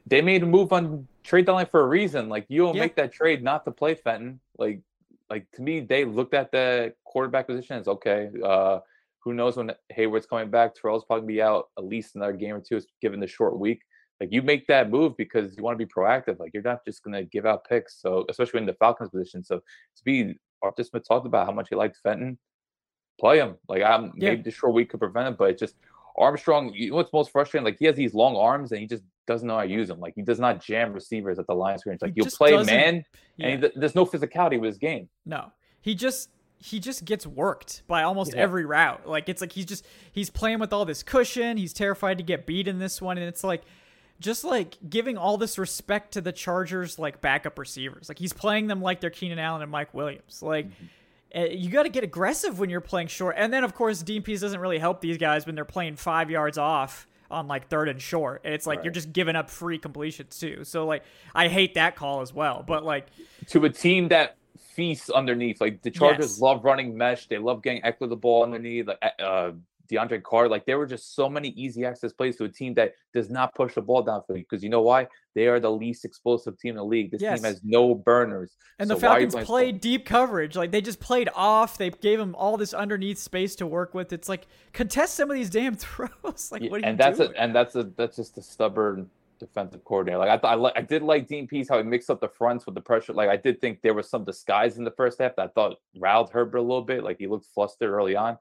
[0.06, 2.30] they made a move on trade deadline for a reason.
[2.30, 2.82] Like you don't yeah.
[2.82, 4.40] make that trade not to play Fenton.
[4.58, 4.80] Like,
[5.30, 8.30] like to me, they looked at the quarterback position as okay.
[8.44, 8.80] Uh,
[9.20, 10.76] who knows when Hayward's coming back?
[10.76, 13.82] Terrell's probably be out at least another game or two, given the short week.
[14.20, 16.40] Like you make that move because you want to be proactive.
[16.40, 18.02] Like you're not just gonna give out picks.
[18.02, 19.44] So especially in the Falcons position.
[19.44, 22.38] So to be Arthur Smith talked about how much he liked Fenton.
[23.20, 23.56] Play him.
[23.68, 24.30] Like I'm yeah.
[24.30, 25.76] maybe short week could prevent it, but it's just
[26.18, 26.72] Armstrong.
[26.74, 27.66] You know what's most frustrating?
[27.66, 30.00] Like he has these long arms and he just doesn't know how to use them.
[30.00, 31.98] Like he does not jam receivers at the line screen.
[32.02, 33.04] Like he you'll play man,
[33.38, 33.48] yeah.
[33.48, 35.10] and he, there's no physicality with his game.
[35.26, 35.52] No,
[35.82, 38.42] he just he just gets worked by almost yeah.
[38.42, 39.08] every route.
[39.08, 41.58] Like it's like he's just he's playing with all this cushion.
[41.58, 43.64] He's terrified to get beat in this one, and it's like
[44.20, 48.10] just like giving all this respect to the Chargers like backup receivers.
[48.10, 50.42] Like he's playing them like they're Keenan Allen and Mike Williams.
[50.42, 51.58] Like mm-hmm.
[51.58, 53.36] you got to get aggressive when you're playing short.
[53.38, 56.32] And then of course Dean Pees doesn't really help these guys when they're playing 5
[56.32, 58.42] yards off on like third and short.
[58.44, 58.86] And it's like right.
[58.86, 60.64] you're just giving up free completions too.
[60.64, 61.04] So like
[61.36, 62.64] I hate that call as well.
[62.66, 63.08] But like
[63.50, 64.37] to a team that
[64.78, 66.40] feasts underneath, like the Chargers yes.
[66.40, 67.28] love running mesh.
[67.28, 68.88] They love getting Ekeler the ball underneath.
[68.88, 69.52] Like uh
[69.90, 70.48] DeAndre Carr.
[70.48, 73.56] Like there were just so many easy access plays to a team that does not
[73.56, 74.44] push the ball down for you.
[74.44, 75.08] Because you know why?
[75.34, 77.12] They are the least explosive team in the league.
[77.12, 77.40] This yes.
[77.40, 78.56] team has no burners.
[78.80, 80.56] And so the Falcons played deep coverage.
[80.56, 81.78] Like they just played off.
[81.78, 84.14] They gave them all this underneath space to work with.
[84.14, 86.52] It's like contest some of these damn throws.
[86.52, 87.34] like what are and you that's doing?
[87.36, 90.20] A, and that's a that's just a stubborn defensive coordinator.
[90.20, 92.30] Like I thought, I, li- I did like Dean Pees how he mixed up the
[92.30, 93.14] fronts with the pressure.
[93.14, 95.78] Like I did think there was some disguise in the first half that I thought
[95.98, 97.04] riled Herbert a little bit.
[97.04, 98.38] Like he looked flustered early on.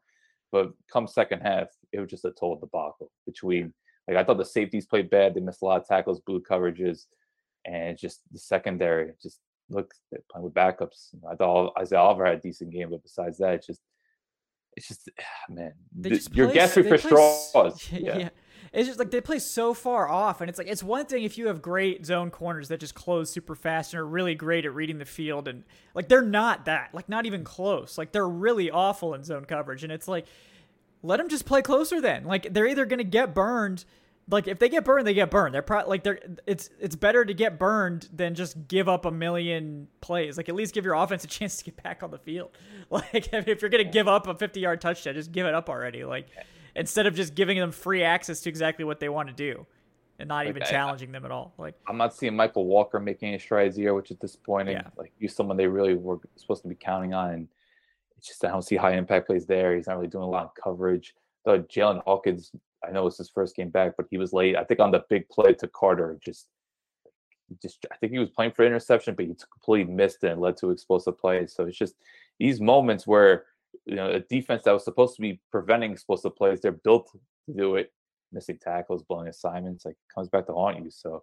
[0.53, 3.75] But come second half, it was just a total debacle between
[4.09, 5.35] like I thought the safeties played bad.
[5.35, 7.07] They missed a lot of tackles, blue coverages,
[7.65, 9.95] and just the secondary just looked
[10.31, 11.15] playing with backups.
[11.29, 13.81] I thought Isaiah Oliver had a decent game, but besides that, just
[14.77, 17.89] it's just ah, man, just you're guessing for straws.
[17.93, 18.19] Yeah.
[18.19, 18.29] yeah.
[18.73, 21.39] It's just like they play so far off, and it's like it's one thing if
[21.39, 24.75] you have great zone corners that just close super fast and are really great at
[24.75, 27.97] reading the field, and like they're not that, like not even close.
[27.97, 30.27] Like they're really awful in zone coverage, and it's like
[31.03, 32.25] let them just play closer then.
[32.25, 33.85] Like they're either gonna get burned.
[34.29, 35.55] Like if they get burned, they get burned.
[35.55, 36.19] They're probably like they're.
[36.47, 40.37] It's it's better to get burned than just give up a million plays.
[40.37, 42.51] Like at least give your offense a chance to get back on the field.
[42.89, 46.05] Like if you're gonna give up a 50 yard touchdown, just give it up already.
[46.05, 46.29] Like
[46.77, 49.67] instead of just giving them free access to exactly what they want to do
[50.19, 51.55] and not like, even challenging I, them at all.
[51.59, 54.77] Like I'm not seeing Michael Walker making any strides here, which is disappointing.
[54.77, 54.89] Yeah.
[54.97, 57.49] Like he's someone they really were supposed to be counting on, and
[58.17, 59.77] it's just I don't see high impact plays there.
[59.77, 61.15] He's not really doing a lot of coverage.
[61.45, 62.53] The Jaylinn Hawkins,
[62.87, 64.57] I know it's his first game back, but he was late.
[64.57, 66.49] I think on the big play to Carter, just
[67.63, 70.57] just I think he was playing for interception, but he completely missed it and led
[70.59, 71.55] to explosive plays.
[71.55, 71.95] So it's just
[72.39, 73.45] these moments where
[73.85, 77.55] you know, a defense that was supposed to be preventing explosive plays, they're built to
[77.55, 77.93] do it.
[78.33, 80.91] Missing tackles, blowing assignments, like comes back to haunt you.
[80.91, 81.23] So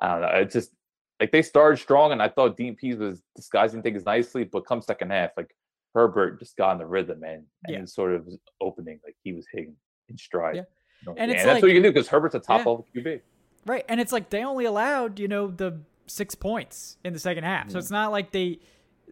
[0.00, 0.28] I don't know.
[0.28, 0.72] It's just
[1.20, 5.10] like they started strong, and I thought Dean was disguising things nicely, but come second
[5.10, 5.54] half, like
[5.94, 7.84] Herbert just got in the rhythm, man, and yeah.
[7.84, 8.26] sort of
[8.60, 9.76] opening, like he was hitting
[10.08, 10.56] in stride.
[10.56, 10.62] Yeah.
[11.06, 12.70] And, it's like, that's what you can do because Herbert's a top yeah.
[12.70, 13.20] level QB.
[13.66, 17.44] Right, and it's like they only allowed you know the six points in the second
[17.44, 17.72] half, mm-hmm.
[17.72, 18.58] so it's not like they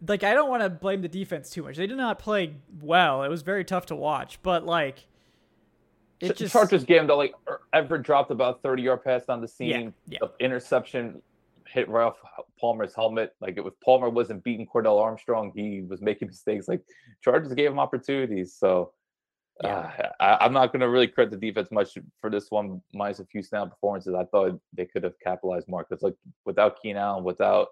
[0.07, 1.77] like I don't want to blame the defense too much.
[1.77, 3.23] They did not play well.
[3.23, 5.07] It was very tough to watch, but like
[6.19, 9.47] it just Chargers game though, like er, Everett dropped about thirty yard pass on the
[9.47, 9.93] scene.
[10.07, 10.27] Yeah, yeah.
[10.37, 11.21] The interception
[11.67, 12.17] hit right off
[12.59, 13.35] Palmer's helmet.
[13.39, 16.67] Like if Palmer wasn't beating Cornell Armstrong, he was making mistakes.
[16.67, 16.81] Like
[17.21, 18.53] Chargers gave him opportunities.
[18.53, 18.91] So
[19.63, 20.09] yeah.
[20.19, 23.19] Uh, I, am not going to really credit the defense much for this one, minus
[23.19, 24.13] a few snap performances.
[24.13, 27.69] I thought they could have capitalized more because, like, without Keenan Allen, without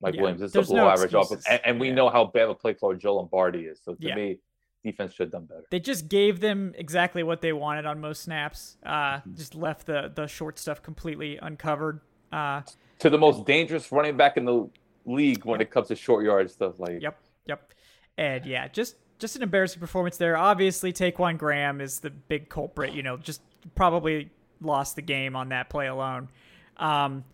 [0.00, 0.40] Mike yeah, Williams.
[0.40, 1.94] This is a below no average offense, and, and, we yeah.
[1.94, 3.80] know how bad a play caller Joe Lombardi is.
[3.84, 4.14] So to yeah.
[4.14, 4.38] me,
[4.84, 5.64] defense should have done better.
[5.70, 8.76] They just gave them exactly what they wanted on most snaps.
[8.84, 9.34] Uh, mm-hmm.
[9.34, 12.00] Just left the the short stuff completely uncovered.
[12.30, 12.62] Uh,
[13.00, 14.68] to the most dangerous running back in the
[15.04, 16.78] league when it comes to short yard stuff.
[16.78, 17.72] Like yep, yep,
[18.16, 20.36] and yeah, just just an embarrassing performance there.
[20.36, 22.92] Obviously, Ta'Quon Graham is the big culprit.
[22.92, 23.40] You know, just
[23.74, 26.28] probably lost the game on that play alone.
[26.76, 27.24] Um,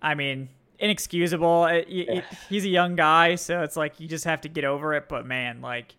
[0.00, 1.66] I mean, inexcusable.
[1.66, 4.94] It, it, he's a young guy, so it's like you just have to get over
[4.94, 5.08] it.
[5.08, 5.94] But man, like,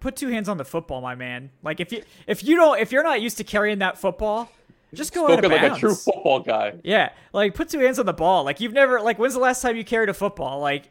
[0.00, 1.50] put two hands on the football, my man.
[1.62, 4.50] Like if you if you don't if you're not used to carrying that football,
[4.94, 5.62] just go Spoken out of bounds.
[5.62, 6.74] like a true football guy.
[6.82, 8.44] Yeah, like put two hands on the ball.
[8.44, 10.60] Like you've never like when's the last time you carried a football?
[10.60, 10.88] Like,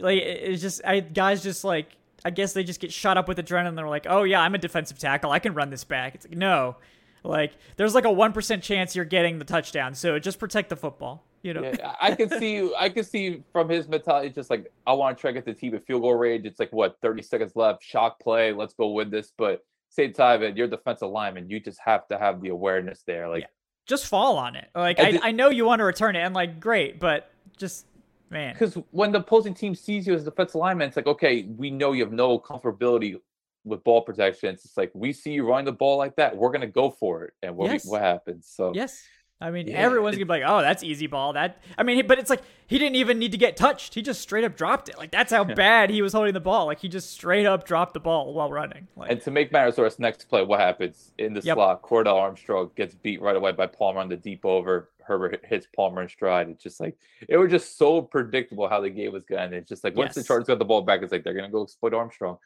[0.00, 3.38] like it's just I guys just like I guess they just get shot up with
[3.38, 3.76] adrenaline.
[3.76, 5.30] They're like, oh yeah, I'm a defensive tackle.
[5.30, 6.14] I can run this back.
[6.14, 6.76] It's like no,
[7.24, 9.94] like there's like a one percent chance you're getting the touchdown.
[9.94, 11.24] So just protect the football.
[11.42, 14.92] You know, yeah, I can see, I can see from his mentality, just like I
[14.92, 16.46] want to try to get the team at field goal range.
[16.46, 19.32] It's like what 30 seconds left, shock play, let's go win this.
[19.36, 23.28] But same time, and you're defensive lineman, you just have to have the awareness there.
[23.28, 23.48] Like, yeah.
[23.86, 24.68] just fall on it.
[24.74, 27.86] Like, I, I know you want to return it, and like, great, but just
[28.30, 28.52] man.
[28.52, 31.70] Because when the opposing team sees you as a defensive lineman, it's like, okay, we
[31.70, 33.16] know you have no comfortability
[33.64, 34.50] with ball protection.
[34.54, 37.34] It's like we see you running the ball like that, we're gonna go for it,
[37.42, 37.84] and what yes.
[37.84, 38.50] we, what happens?
[38.52, 39.02] So yes,
[39.40, 39.76] I mean, yeah.
[39.76, 42.76] everyone's gonna be like, "Oh, that's easy ball." That I mean, but it's like he
[42.76, 43.94] didn't even need to get touched.
[43.94, 44.98] He just straight up dropped it.
[44.98, 46.66] Like that's how bad he was holding the ball.
[46.66, 48.88] Like he just straight up dropped the ball while running.
[48.96, 51.54] Like, and to make matters worse, next play, what happens in the yep.
[51.54, 51.82] slot?
[51.82, 54.90] Cornell Armstrong gets beat right away by Palmer on the deep over.
[55.04, 56.48] Herbert hits Palmer in stride.
[56.48, 56.98] It's just like
[57.28, 59.52] it was just so predictable how the game was going.
[59.52, 60.16] It's just like once yes.
[60.16, 62.38] the Chargers got the ball back, it's like they're gonna go exploit Armstrong,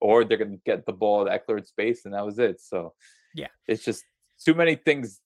[0.00, 2.60] or they're gonna get the ball at cleared space, and that was it.
[2.60, 2.94] So
[3.34, 4.04] yeah, it's just
[4.42, 5.20] too many things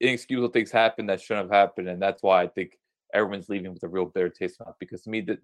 [0.00, 2.78] inexcusable things happen that shouldn't have happened, and that's why I think
[3.12, 4.74] everyone's leaving with a real bitter taste mouth.
[4.80, 5.38] Because to me, the,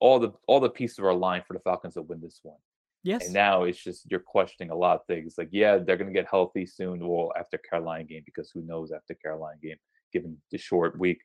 [0.00, 2.58] all the all the pieces are aligned for the Falcons to win this one.
[3.02, 3.26] Yes.
[3.26, 5.34] And now it's just you're questioning a lot of things.
[5.36, 7.06] Like, yeah, they're gonna get healthy soon.
[7.06, 9.76] Well, after Carolina game, because who knows after Carolina game,
[10.12, 11.20] given the short week.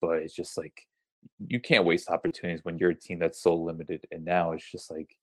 [0.00, 0.82] But it's just like
[1.46, 4.06] you can't waste opportunities when you're a team that's so limited.
[4.10, 5.16] And now it's just like,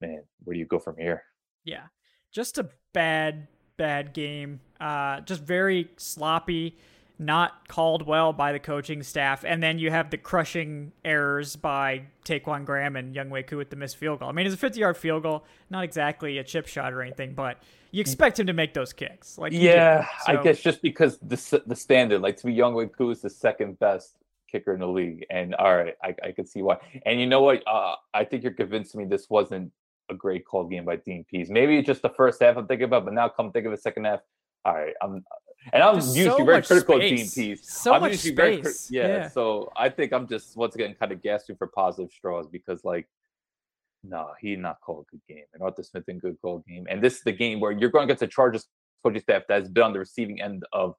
[0.00, 1.22] man, where do you go from here?
[1.64, 1.84] Yeah.
[2.32, 3.48] Just a bad
[3.78, 4.60] bad game.
[4.78, 6.76] Uh, just very sloppy,
[7.18, 9.44] not called well by the coaching staff.
[9.44, 13.76] And then you have the crushing errors by Ta'Quon Graham and Younghoe Koo with the
[13.76, 14.28] missed field goal.
[14.28, 17.32] I mean, it's a 50 yard field goal, not exactly a chip shot or anything,
[17.32, 19.38] but you expect him to make those kicks.
[19.38, 23.10] Like yeah, so, I guess just because the the standard, like to be Younghoe Koo
[23.10, 24.14] is the second best
[24.50, 26.76] kicker in the league, and all right, I, I can see why.
[27.06, 27.62] And you know what?
[27.66, 29.72] Uh, I think you're convincing me this wasn't
[30.10, 31.50] a great call game by Dean Pees.
[31.50, 33.78] Maybe it's just the first half I'm thinking about, but now come think of the
[33.78, 34.20] second half.
[34.64, 35.24] All right, I'm
[35.72, 37.28] and I'm There's usually so very critical space.
[37.28, 37.68] of Dean Pees.
[37.68, 38.34] So I'm much space.
[38.34, 42.10] Very, yeah, yeah, so I think I'm just once again kind of gasping for positive
[42.12, 43.06] straws because like
[44.04, 45.44] no, he did not call a good game.
[45.52, 46.86] And Arthur Smith didn't good call game.
[46.88, 48.66] And this is the game where you're going against a Chargers
[49.02, 50.94] coaching staff that's been on the receiving end of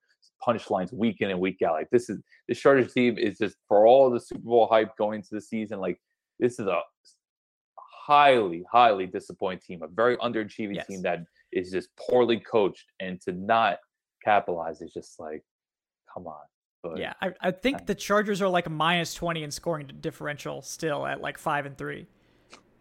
[0.46, 1.74] punchlines week in and week out.
[1.74, 5.18] Like this is the Chargers team is just for all the Super Bowl hype going
[5.20, 5.80] into the season.
[5.80, 6.00] Like
[6.40, 6.82] this is a
[8.10, 10.88] highly, highly disappointing team, a very underachieving yes.
[10.88, 11.20] team that
[11.52, 13.78] is just poorly coached, and to not
[14.26, 15.44] capitalize is just like,
[16.12, 16.42] come on.
[16.82, 21.06] But, yeah, I, I think the Chargers are like minus twenty in scoring differential still
[21.06, 22.08] at like five and three.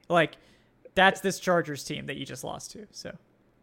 [0.09, 0.37] Like,
[0.95, 2.87] that's this Chargers team that you just lost to.
[2.93, 3.17] So,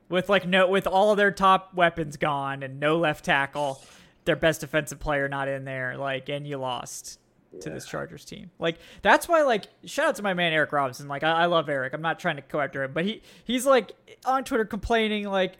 [0.10, 3.82] with like no, with all of their top weapons gone and no left tackle,
[4.26, 7.18] their best defensive player not in there, like, and you lost
[7.62, 8.52] to this Chargers team.
[8.60, 11.08] Like that's why like shout out to my man Eric Robinson.
[11.08, 11.94] Like I, I love Eric.
[11.94, 13.92] I'm not trying to go after him, but he he's like
[14.26, 15.58] on Twitter complaining like,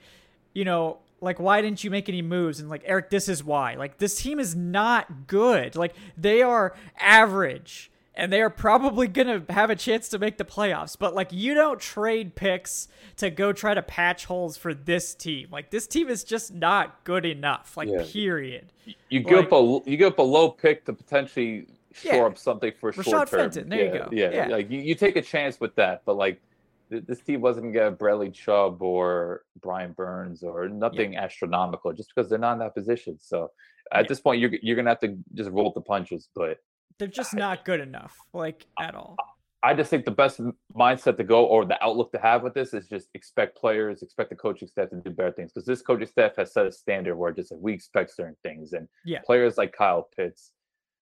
[0.54, 3.76] you know, like why didn't you make any moves and like Eric this is why.
[3.76, 5.76] Like this team is not good.
[5.76, 10.38] Like they are average and they are probably going to have a chance to make
[10.38, 10.98] the playoffs.
[10.98, 15.50] But like you don't trade picks to go try to patch holes for this team.
[15.52, 17.76] Like this team is just not good enough.
[17.76, 18.04] Like yeah.
[18.06, 18.72] period.
[19.10, 22.26] You give like, up a you give up a low pick to potentially shore yeah.
[22.26, 23.40] up something for Rashad short term.
[23.40, 24.10] Fenton, there yeah, you go.
[24.12, 24.48] Yeah, yeah.
[24.48, 26.42] like you, you take a chance with that, but like
[26.90, 32.30] this team wasn't gonna get Bradley Chubb or Brian Burns or nothing astronomical just because
[32.30, 33.18] they're not in that position.
[33.20, 33.52] So
[33.92, 36.60] at this point, you're you're gonna have to just roll the punches, but
[37.00, 39.16] they're just I, not good enough, like at all.
[39.64, 40.40] I just think the best
[40.78, 44.30] mindset to go or the outlook to have with this is just expect players, expect
[44.30, 47.16] the coaching staff to do better things because this coaching staff has set a standard
[47.16, 49.22] where just like we expect certain things, and yeah.
[49.26, 50.52] players like Kyle Pitts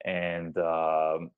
[0.05, 1.31] and um,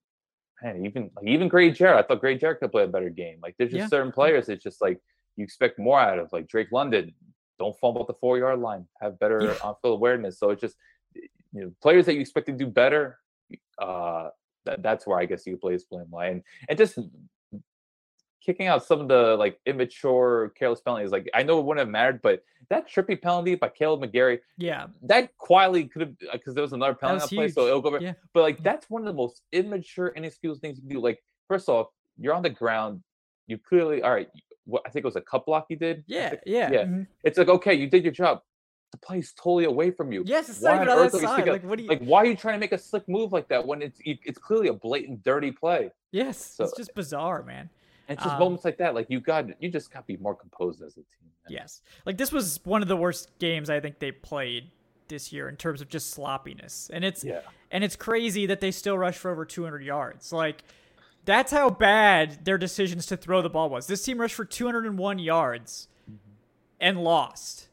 [0.61, 3.39] man, even like even Grady Jarrett, I thought Grady Jarrett could play a better game.
[3.41, 3.87] Like there's just yeah.
[3.87, 4.99] certain players, it's just like
[5.35, 6.31] you expect more out of.
[6.31, 7.13] Like Drake London,
[7.59, 9.55] don't fumble at the four yard line, have better yeah.
[9.63, 10.39] on field awareness.
[10.39, 10.75] So it's just
[11.13, 13.19] you know players that you expect to do better.
[13.77, 14.29] Uh,
[14.65, 16.97] that, that's where I guess you play blame line and, and just
[18.45, 21.11] kicking out some of the like immature, careless penalties.
[21.11, 24.87] Like I know it wouldn't have mattered, but that trippy penalty by Kaleb McGary, yeah,
[25.03, 27.99] that quietly could have because there was another penalty that play, so it'll go over.
[27.99, 28.13] Yeah.
[28.33, 30.99] But like that's one of the most immature, inexcusable things you can do.
[31.01, 31.87] Like first off,
[32.17, 33.01] you're on the ground.
[33.47, 34.29] you clearly all right.
[34.65, 36.03] What I think it was a cut block he did.
[36.07, 36.71] Yeah, yeah.
[36.71, 36.83] yeah.
[36.85, 37.07] mhm.
[37.23, 38.41] It's like okay, you did your job.
[38.91, 40.23] The play's totally away from you.
[40.25, 41.47] Yes, it's Why not on earth side.
[41.47, 41.89] Like, what do you?
[41.89, 44.39] Like, why are you trying to make a slick move like that when it's it's
[44.39, 45.91] clearly a blatant dirty play?
[46.11, 47.69] yes, so- it's just bizarre, man.
[48.07, 48.93] And it's just Um, moments like that.
[48.95, 51.05] Like you got you just got to be more composed as a team.
[51.21, 51.31] man.
[51.53, 54.69] Yes, like this was one of the worst games I think they played
[55.07, 57.41] this year in terms of just sloppiness, and it's Yeah.
[57.71, 60.31] and it's crazy that they still rushed for over 200 yards.
[60.33, 60.63] Like
[61.25, 63.87] that's how bad their decisions to throw the ball was.
[63.87, 65.87] This team rushed for 201 yards
[66.79, 67.67] and lost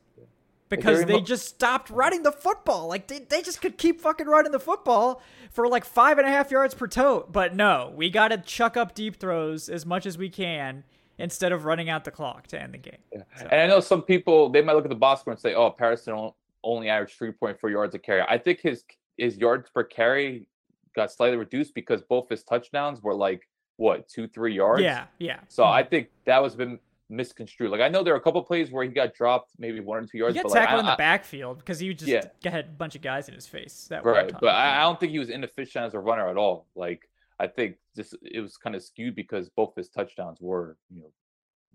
[0.76, 2.88] because they mu- just stopped running the football.
[2.88, 6.30] Like they, they just could keep fucking running the football for like five and a
[6.30, 7.32] half yards per tote.
[7.32, 10.84] But no, we got to chuck up deep throws as much as we can
[11.18, 12.98] instead of running out the clock to end the game.
[13.12, 13.22] Yeah.
[13.38, 15.70] And I know some people they might look at the box score and say, "Oh,
[15.70, 16.30] Patterson
[16.64, 18.84] only averaged 3.4 yards a carry." I think his
[19.16, 20.48] his yards per carry
[20.94, 24.82] got slightly reduced because both his touchdowns were like what two, three yards.
[24.82, 25.40] Yeah, yeah.
[25.48, 25.72] So mm-hmm.
[25.72, 26.78] I think that was been
[27.12, 27.70] misconstrued.
[27.70, 30.02] Like I know there are a couple plays where he got dropped, maybe one or
[30.02, 30.34] two He yards.
[30.34, 32.50] got but like, tackled in I- the backfield because he just Yeah.
[32.50, 33.86] had a bunch of guys in his face.
[33.90, 34.32] That right?
[34.40, 36.66] But I, I don't think he was inefficient as a runner at all.
[36.74, 37.08] Like
[37.38, 41.12] I think just it was kind of skewed because both his touchdowns were you know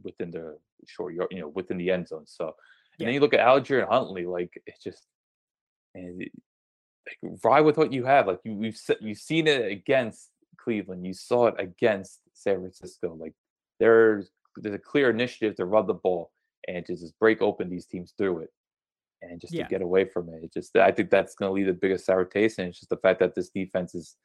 [0.04, 0.58] within the
[0.88, 2.26] short yard, you know, within the end zone.
[2.26, 2.54] So and
[3.00, 3.06] Yeah.
[3.06, 5.06] then you look at Allgeier and Huntley, like it's just
[5.96, 6.32] and it-
[7.24, 8.28] like ride with what you have.
[8.28, 13.16] Like you we've you've seen it against Cleveland, you saw it against San Francisco.
[13.16, 13.34] Like
[13.80, 14.30] there's
[14.62, 16.32] there's a clear initiative to run the ball
[16.68, 18.50] and to just break open these teams through it.
[19.22, 19.64] And just Yeah.
[19.64, 20.44] to get away from it.
[20.44, 22.60] It just I think that's gonna leave the biggest sour taste.
[22.60, 24.16] And it's just the fact that this defense is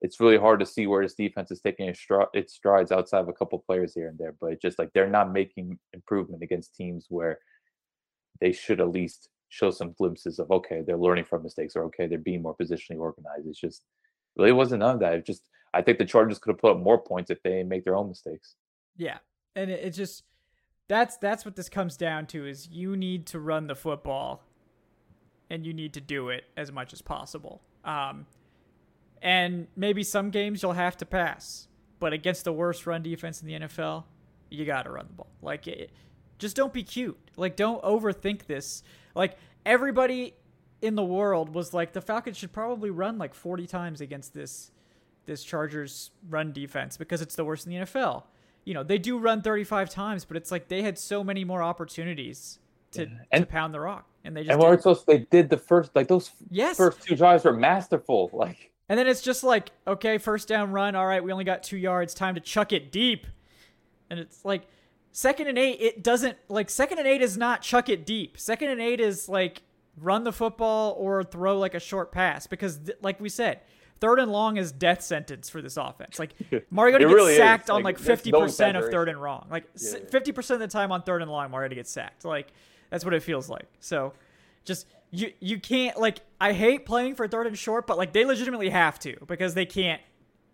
[0.00, 3.20] it's really hard to see where this defense is taking its, stri- its strides outside
[3.20, 4.32] of a couple players here and there.
[4.40, 7.38] But it's just like they're not making improvement against teams where
[8.40, 12.08] they should at least show some glimpses of okay, they're learning from mistakes or okay,
[12.08, 13.46] they're being more positionally organized.
[13.46, 13.84] It's just
[14.36, 15.14] really wasn't none of that.
[15.14, 17.84] It just I think the Chargers could have put up more points if they make
[17.84, 18.56] their own mistakes.
[18.96, 19.18] Yeah,
[19.54, 20.24] and it, it just
[20.88, 24.44] that's that's what this comes down to is you need to run the football,
[25.50, 27.62] and you need to do it as much as possible.
[27.84, 28.26] Um,
[29.20, 31.68] and maybe some games you'll have to pass,
[32.00, 34.04] but against the worst run defense in the NFL,
[34.50, 35.30] you got to run the ball.
[35.40, 35.90] Like, it,
[36.38, 37.16] just don't be cute.
[37.36, 38.82] Like, don't overthink this.
[39.14, 40.34] Like everybody
[40.80, 44.70] in the world was like the Falcons should probably run like 40 times against this
[45.24, 48.24] this Chargers run defense because it's the worst in the NFL.
[48.64, 51.62] You know, they do run 35 times, but it's like they had so many more
[51.62, 52.58] opportunities
[52.92, 54.60] to, to And- pound the rock, and they just And.
[54.60, 56.76] Marcos, they did the first like those yes.
[56.76, 58.30] first two drives were masterful.
[58.32, 60.94] Like And then it's just like, okay, first down run.
[60.94, 62.14] All right, we only got two yards.
[62.14, 63.26] Time to chuck it deep.
[64.10, 64.62] And it's like,
[65.10, 68.38] second and eight, it doesn't, like, second and eight is not chuck it deep.
[68.38, 69.62] Second and eight is like
[69.96, 73.60] run the football or throw like a short pass because, th- like we said,
[74.02, 76.18] third and long is death sentence for this offense.
[76.18, 76.34] Like,
[76.70, 77.38] Mariota It gets really is.
[77.38, 79.46] sacked on Like, like 50% no of third and wrong.
[79.50, 80.20] Like, s- Yeah, yeah.
[80.20, 82.24] 50% of the time on third and long, Mariota gets sacked.
[82.24, 82.48] Like,
[82.90, 83.68] that's what it feels like.
[83.80, 84.12] So,
[84.64, 88.24] just you you can't like I hate playing for third and short, but like they
[88.24, 90.00] legitimately have to because they can't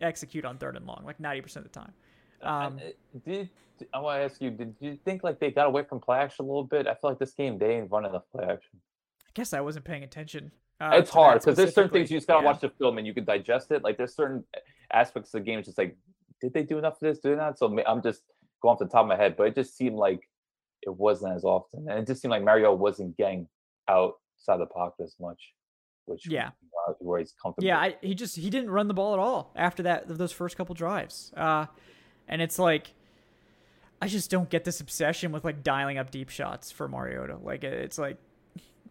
[0.01, 1.93] execute on third and long like ninety percent of the time.
[2.43, 3.49] Um, Uh, did
[3.95, 4.51] I want to ask you?
[4.51, 6.87] Did you think like they got away from play action a little bit?
[6.87, 8.81] I feel like this game they ain't running enough play action.
[9.27, 10.51] I guess I wasn't paying attention.
[10.81, 12.51] Uh, it's hard because there's certain things you just gotta Yeah.
[12.53, 13.83] watch the film and you can digest it.
[13.83, 14.45] Like there's certain
[14.93, 15.97] aspects of the game, it's just like,
[16.41, 17.19] did they do enough of this?
[17.19, 17.59] Did not?
[17.59, 18.23] So I'm just
[18.63, 20.21] going off the top of my head, but it just seemed like
[20.83, 23.49] it wasn't as often, and it just seemed like Mario wasn't getting
[23.89, 25.53] outside the pocket as much,
[26.07, 26.51] which Yeah.
[27.01, 27.67] where he's comfortable.
[27.67, 30.57] Yeah, I, he just he didn't run the ball at all after that those first
[30.57, 31.33] couple drives.
[31.37, 31.67] Uh,
[32.29, 32.95] and it's like
[34.01, 37.37] I just don't get this obsession with like dialing up deep shots for Mariota.
[37.37, 38.17] Like it's like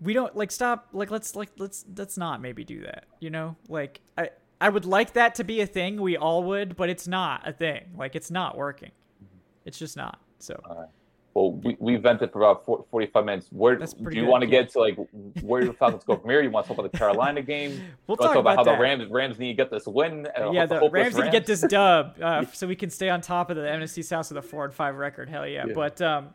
[0.01, 3.05] we don't like stop like let's like let's let's not maybe do that.
[3.19, 3.55] You know?
[3.67, 4.29] Like I
[4.59, 6.01] I would like that to be a thing.
[6.01, 7.91] We all would, but it's not a thing.
[7.95, 8.91] Like it's not working.
[9.65, 10.19] It's just not.
[10.39, 10.59] So
[11.33, 13.47] Well, we, we vented for about 40, 45 minutes.
[13.51, 14.79] Where do you good, want to get to?
[14.79, 14.97] Like,
[15.41, 16.41] where do the Falcons go from here?
[16.41, 17.79] You want to talk about the Carolina game?
[18.07, 18.77] we'll talk talk about, about how that.
[18.77, 20.27] the Rams Rams need to get this win?
[20.27, 22.89] uh, yeah, the the hopeless Rams need to get this dub uh, so we can
[22.89, 25.29] stay on top of the NFC South with a four and five record.
[25.29, 25.65] Hell yeah!
[25.67, 25.73] Yeah.
[25.73, 26.29] But um,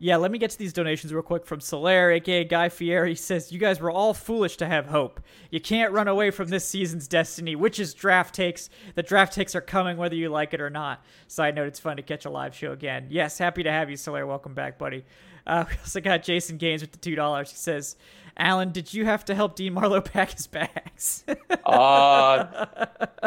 [0.00, 3.10] yeah, let me get to these donations real quick from Solaire, aka Guy Fieri.
[3.10, 5.20] He says, "You guys were all foolish to have hope.
[5.50, 8.70] You can't run away from this season's destiny, which is draft takes.
[8.94, 11.96] The draft takes are coming, whether you like it or not." Side note: It's fun
[11.96, 13.06] to catch a live show again.
[13.10, 14.26] Yes, happy to have you, Solaire.
[14.26, 15.04] Welcome back, buddy.
[15.46, 17.50] Uh, we also got Jason Gaines with the two dollars.
[17.50, 17.96] He says,
[18.36, 21.24] "Allen, did you have to help Dean Marlowe pack his bags?"
[21.64, 22.66] Uh,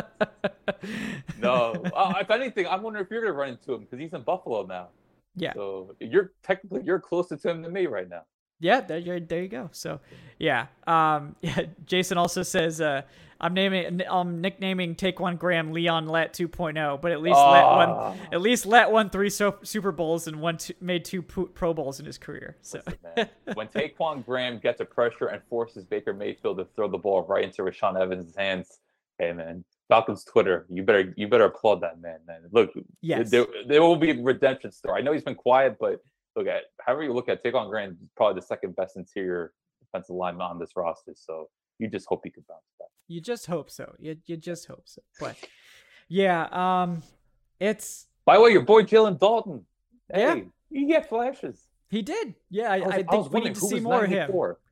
[1.37, 1.73] no.
[1.93, 4.21] Uh, if anything, I wonder if you're going to run into him because he's in
[4.21, 4.87] Buffalo now.
[5.35, 5.53] Yeah.
[5.53, 8.23] So you're technically you're closer to him than me right now.
[8.61, 9.69] Yeah, there, there you go.
[9.73, 9.99] So,
[10.37, 10.67] yeah.
[10.85, 11.63] Um, yeah.
[11.85, 13.01] Jason also says, uh,
[13.41, 18.39] I'm naming, I'm nicknaming Ta'Quon Graham Leon Lett 2.0, but at least let one at
[18.39, 21.99] least let one three so, Super Bowls and one two, made two Pro Pro Bowls
[21.99, 22.55] in his career.
[22.61, 26.99] So, Listen, when Ta'Quon Graham gets a pressure and forces Baker Mayfield to throw the
[26.99, 28.79] ball right into Rashaan Evans' hands,
[29.17, 32.43] hey man, Falcons Twitter, you better you better applaud that man, man.
[32.53, 32.71] Look,
[33.01, 33.29] Yes.
[33.29, 34.99] there, there will be a redemption story.
[34.99, 35.99] I know he's been quiet, but
[36.37, 40.15] look at however you look at Ta'Quon Graham, is probably the second best interior defensive
[40.15, 41.11] lineman on this roster.
[41.13, 42.87] So you just hope he can bounce back.
[43.09, 43.93] you just hope so.
[43.99, 45.01] You, you just hope so.
[45.19, 45.35] But,
[46.07, 46.47] yeah.
[46.53, 47.03] Um,
[47.59, 49.65] it's By the way, your boy Jalen Dalton,
[50.09, 50.39] Yeah.
[50.71, 51.67] he get flashes.
[51.89, 52.35] he did.
[52.49, 54.05] Yeah, I, I was, I I think was we wondering need to who see more
[54.05, 54.31] of him.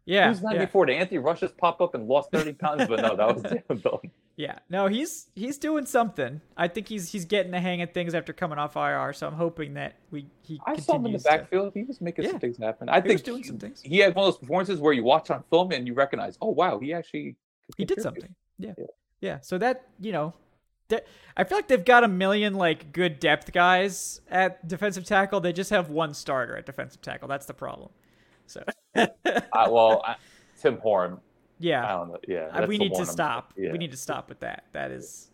[0.10, 0.16] 94?
[0.16, 0.50] Yeah, Who's yeah.
[0.58, 0.86] 94?
[0.88, 2.86] Did Anthony Rush just pop up and lost 30 pounds?
[2.88, 4.12] But no, that was Dalton.
[4.36, 6.40] Yeah, no, he's he's doing something.
[6.56, 9.12] I think he's he's getting the hang of things after coming off IR.
[9.14, 11.72] So I'm hoping that we he I saw him in the continues to- backfield.
[11.74, 12.32] He was making Yeah.
[12.32, 12.88] some things happen.
[12.90, 13.82] I He think was doing some things.
[13.82, 16.52] He had one of those performances where you watch on film and you recognize, oh
[16.52, 17.36] wow, he actually
[17.78, 18.34] He did something.
[18.58, 18.74] Yeah.
[18.78, 18.86] Yeah.
[19.22, 20.34] yeah, So that you know,
[20.88, 21.06] that,
[21.38, 25.40] I feel like they've got a million like good depth guys at defensive tackle.
[25.42, 27.28] They just have one starter at defensive tackle.
[27.28, 27.90] That's the problem.
[28.50, 28.64] So
[28.96, 29.08] Uh,
[29.70, 30.16] well, I,
[30.62, 31.18] Tim Horn, I
[31.60, 32.18] yeah, don't know.
[32.28, 33.54] Yeah, Uh, we need to I'm- stop.
[33.56, 33.72] yeah.
[33.72, 34.64] We need to stop with that.
[34.74, 35.30] That is,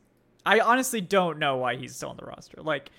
[0.45, 2.61] I honestly don't know why he's still on the roster.
[2.61, 2.91] Like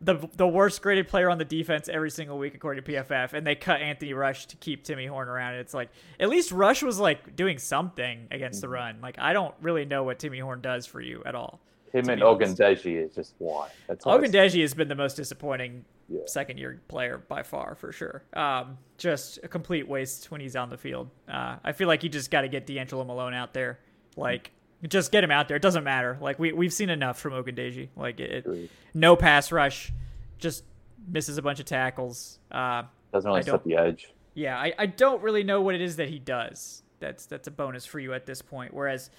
[0.00, 3.46] the the worst graded player on the defense every single week according to PFF, and
[3.46, 5.54] they cut Anthony Rush to keep Timmy Horn around.
[5.54, 5.88] It's like
[6.20, 8.70] at least Rush was like doing something against Mm-hmm.
[8.70, 9.00] the run.
[9.02, 11.60] Like I don't really know what Timmy Horn does for you at all.
[11.94, 12.20] Him and.
[12.22, 13.68] Ogundeji is just why.
[13.86, 14.28] That's all I say.
[14.32, 16.20] Ogundeji has been the most disappointing Yeah.
[16.26, 18.22] second year player by far, for sure.
[18.34, 21.08] Um, just a complete waste when he's on the field.
[21.28, 23.78] Uh, I feel like you just got to get D'Angelo Malone out there.
[24.16, 24.50] Like,
[24.88, 25.56] just get him out there.
[25.56, 26.18] It doesn't matter.
[26.20, 27.88] Like, we, we've seen enough from Ogundeji.
[27.96, 29.92] Like, it, it- no pass rush,
[30.38, 30.64] just
[31.08, 32.38] misses a bunch of tackles.
[32.50, 32.82] Uh,
[33.12, 34.12] Doesn't really set the edge.
[34.34, 36.82] yeah, I, I don't really know what it is that he does.
[37.00, 38.72] That's that's a bonus for you at this point.
[38.72, 39.10] Whereas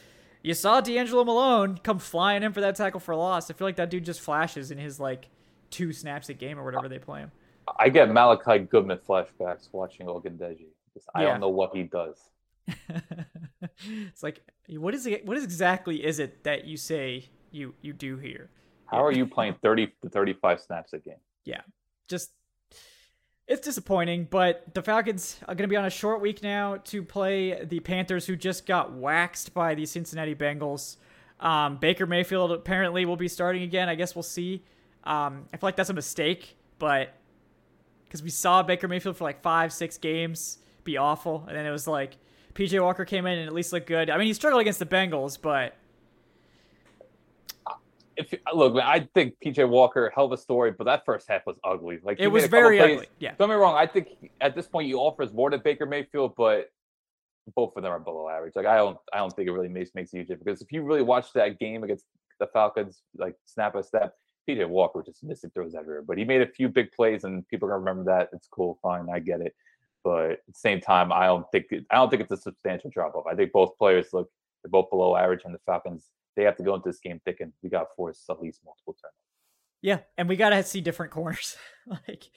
[0.45, 3.49] you saw D'Angelo Malone come flying in for that tackle for loss.
[3.49, 5.27] I feel like that dude just flashes in his like
[5.71, 7.31] two snaps a game or whatever they play him.
[7.79, 10.67] I get Malliciah Goodman flashbacks watching Ogundeji.
[10.93, 12.29] Just, I don't know what he does.
[12.67, 15.25] it's like what is it?
[15.25, 18.51] What is exactly is it that you say you you do here?
[18.85, 21.15] How are you playing 30 to 35 snaps a game?
[21.43, 21.61] yeah,
[22.07, 22.31] just
[23.47, 24.27] it's disappointing.
[24.29, 27.79] But the Falcons are going to be on a short week now to play the
[27.79, 30.97] Panthers, who just got waxed by the Cincinnati Bengals.
[31.39, 33.89] Um, Baker Mayfield apparently will be starting again.
[33.89, 34.63] I guess we'll see.
[35.03, 37.13] Um, I feel like that's a mistake, but
[38.05, 41.71] because we saw Baker Mayfield for like five, six games be awful, and then it
[41.71, 42.17] was like
[42.55, 44.09] PJ Walker came in and at least looked good.
[44.09, 45.75] I mean, he struggled against the Bengals, but
[48.17, 51.45] If look, man, I think PJ Walker hell of a story, but that first half
[51.45, 51.99] was ugly.
[52.03, 53.07] Like it was very plays- ugly.
[53.19, 53.35] Yeah.
[53.37, 53.75] Don't get me wrong.
[53.75, 56.69] I think he- at this point he offers more than Baker Mayfield, but
[57.55, 58.55] both of them are below average.
[58.55, 60.71] Like I don't, I don't think it really makes makes a huge difference because if
[60.71, 62.05] you really watch that game against
[62.39, 64.15] the Falcons, like snap by step,
[64.49, 66.01] PJ Walker was just missing throws everywhere.
[66.01, 68.29] But he made a few big plays, and people are gonna remember that.
[68.33, 69.55] It's cool, fine, I get it.
[70.03, 72.89] But at the same time, I don't think it, I don't think it's a substantial
[72.91, 73.25] drop off.
[73.29, 74.29] I think both players look
[74.63, 77.53] they're both below average, and the Falcons they have to go into this game thinking
[77.63, 79.13] we got forced at least multiple turnovers.
[79.81, 81.55] Yeah, and we gotta see different corners.
[81.87, 82.29] like,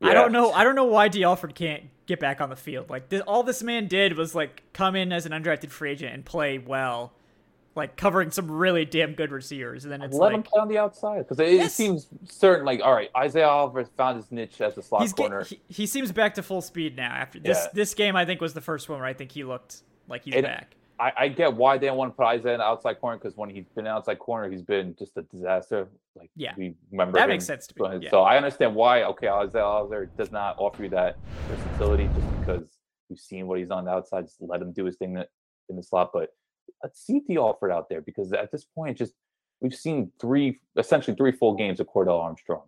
[0.00, 0.52] I don't know.
[0.52, 2.90] I don't know why Dee Alford can't get back on the field.
[2.90, 6.14] Like, this, all this man did was like come in as an undrafted free agent
[6.14, 7.12] and play well,
[7.74, 9.84] like covering some really damn good receivers.
[9.84, 11.72] And then it's Let like him play on the outside because it, Yes.
[11.72, 12.64] it seems certain.
[12.64, 15.40] Like, all right, Isaiah Oliver found his niche as a slot he's corner.
[15.40, 17.12] get, he, he seems back to full speed now.
[17.12, 17.68] After this Yeah.
[17.74, 20.34] this game, I think was the first one where I think he looked like he's
[20.34, 20.76] And- back.
[21.02, 23.36] I, I get why they don't want to put Isaiah in the outside corner because
[23.36, 25.88] when he's been outside corner, he's been just a disaster.
[26.14, 26.52] Like Yeah.
[26.56, 28.10] we remember That makes sense to me, yeah.
[28.10, 29.02] So I understand why.
[29.02, 31.16] Okay, Isaiah Oliver does not offer you that
[31.48, 32.78] versatility just because
[33.08, 34.26] you've seen what he's on the outside.
[34.26, 35.16] Just let him do his thing
[35.68, 36.10] in the slot.
[36.14, 36.30] But
[36.84, 39.14] let's see Dee Alford out there because at this point, just
[39.60, 42.62] we've seen three, essentially three full games of Cornell Armstrong.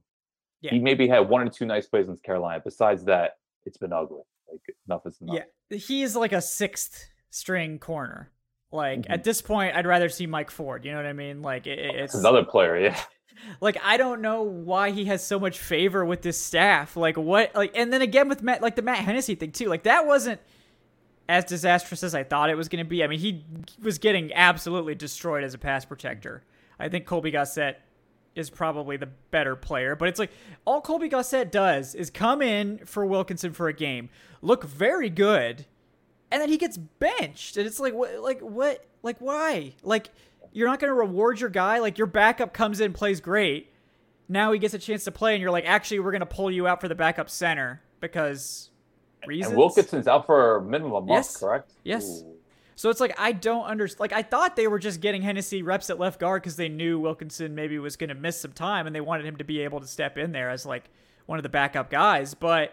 [0.61, 0.73] Yeah.
[0.73, 2.61] He maybe had one or two nice plays in Carolina.
[2.65, 4.23] Besides that, it's been ugly.
[4.51, 5.37] Like enough is enough.
[5.71, 8.31] Yeah, he is like a sixth string corner.
[8.71, 9.07] Like Mhm.
[9.11, 10.85] at this point, I'd rather see Mike Ford.
[10.85, 11.43] You know what I mean?
[11.43, 12.99] Like it, it- It's it's another player, yeah.
[13.61, 16.97] like I don't know why he has so much favor with this staff.
[16.97, 17.55] Like what?
[17.55, 19.69] Like and then again with Matt, like the Matt Hennessy thing too.
[19.69, 20.41] Like that wasn't
[21.29, 23.03] as disastrous as I thought it was going to be.
[23.03, 23.45] I mean, he
[23.83, 26.45] was getting absolutely destroyed as a pass protector.
[26.79, 27.81] I think Colby Gossett
[28.35, 30.31] is probably the better player, but it's like
[30.67, 34.11] all Colby Gossett does is come in for Wilkinson for a game,
[34.43, 35.65] look very good,
[36.31, 39.75] and then he gets benched, and it's like what, like what, like why?
[39.83, 40.11] Like
[40.53, 41.79] you're not going to reward your guy.
[41.79, 43.71] Like your backup comes in, plays great.
[44.29, 46.51] Now he gets a chance to play, and you're like, actually, we're going to pull
[46.51, 48.71] you out for the backup center because
[49.27, 49.51] reasons.
[49.51, 51.37] And Wilkinson's out for a minimum month, Yes.
[51.37, 51.73] correct?
[51.83, 52.23] Yes.
[52.25, 52.31] Ooh.
[52.77, 54.01] So it's like I don't understand.
[54.01, 56.99] Like I thought they were just getting Hennessy reps at left guard because they knew
[56.99, 59.81] Wilkinson maybe was going to miss some time, and they wanted him to be able
[59.81, 60.85] to step in there as like
[61.27, 62.35] one of the backup guys.
[62.35, 62.73] But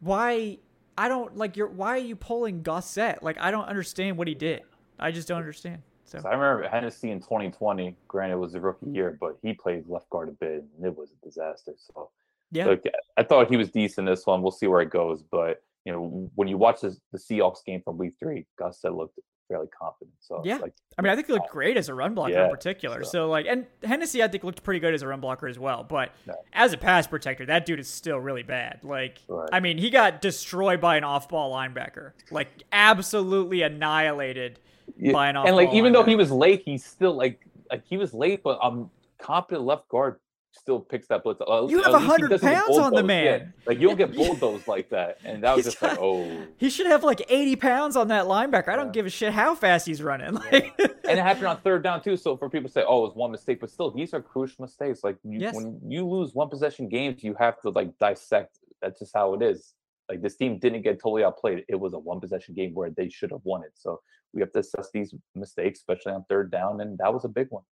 [0.00, 0.58] why?
[0.98, 1.68] I don't like your.
[1.68, 3.22] Why are you pulling Gossett?
[3.22, 4.62] Like I don't understand what he did.
[4.98, 5.82] I just don't understand.
[6.04, 7.96] So So I remember Hennessy in 2020.
[8.08, 10.96] Granted, it was a rookie year, but he played left guard a bit, and it
[10.96, 11.72] was a disaster.
[11.76, 12.10] So,
[12.52, 12.82] yeah, look,
[13.16, 14.40] I thought he was decent this one.
[14.40, 15.22] We'll see where it goes.
[15.22, 19.18] But you know, when you watch this, the Seahawks game from Week Three, Gossett looked
[19.48, 20.14] fairly confident.
[20.20, 20.56] So, Yeah.
[20.56, 23.04] like, I mean I think he looked great as a run blocker in particular.
[23.04, 25.58] so- So like, and Hennessy I think looked pretty good as a run blocker as
[25.58, 25.84] well.
[25.84, 26.34] But No.
[26.52, 28.80] as a pass protector, that dude is still really bad.
[28.82, 29.48] Like, Right.
[29.52, 34.58] I mean, he got destroyed by an off-ball linebacker, like absolutely annihilated
[34.96, 35.44] Yeah, by an off.
[35.44, 35.58] Ball.
[35.58, 37.40] And like even though he was late, he's still like
[37.70, 40.20] like he was late, but um, competent left guard
[40.58, 41.40] still picks that blitz.
[41.40, 43.00] Uh, You have he 100 pounds on the.
[43.00, 43.54] Yeah, man.
[43.66, 46.46] Like you don't get bulldozed like that, and that was He's just like oh.
[46.56, 48.68] he should have like 80 pounds on that linebacker.
[48.68, 48.92] I don't Yeah.
[48.92, 50.34] give a shit how fast he's running.
[50.34, 52.16] Like, and it happened on third down too.
[52.16, 54.62] So for people to say, "Oh, it was one mistake," but still, these are crucial
[54.64, 55.02] mistakes.
[55.04, 55.54] Like you, Yes.
[55.54, 58.58] when you lose one possession games, you have to like dissect.
[58.82, 59.74] That's just how it is.
[60.08, 61.64] Like this team didn't get totally outplayed.
[61.68, 63.72] It was a one possession game where they should have won it.
[63.74, 64.00] So
[64.32, 67.48] we have to assess these mistakes, especially on third down, and that was a big
[67.50, 67.64] one.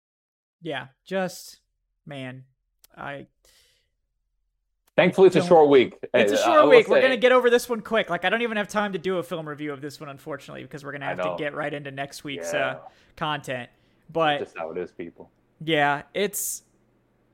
[0.62, 1.60] yeah, just
[2.06, 2.46] man,
[2.98, 3.28] I
[4.96, 5.96] Thankfully, it's a short week.
[6.14, 6.88] It's a short week.
[6.88, 8.12] We're gonna get over this one quick.
[8.12, 10.62] Like I don't even have time to do a film review of this one, unfortunately,
[10.62, 12.68] because we're gonna have to get right into next week's Yeah.
[12.68, 12.80] uh,
[13.16, 13.70] content.
[14.12, 15.32] But just how it is, people.
[15.64, 16.62] yeah, it's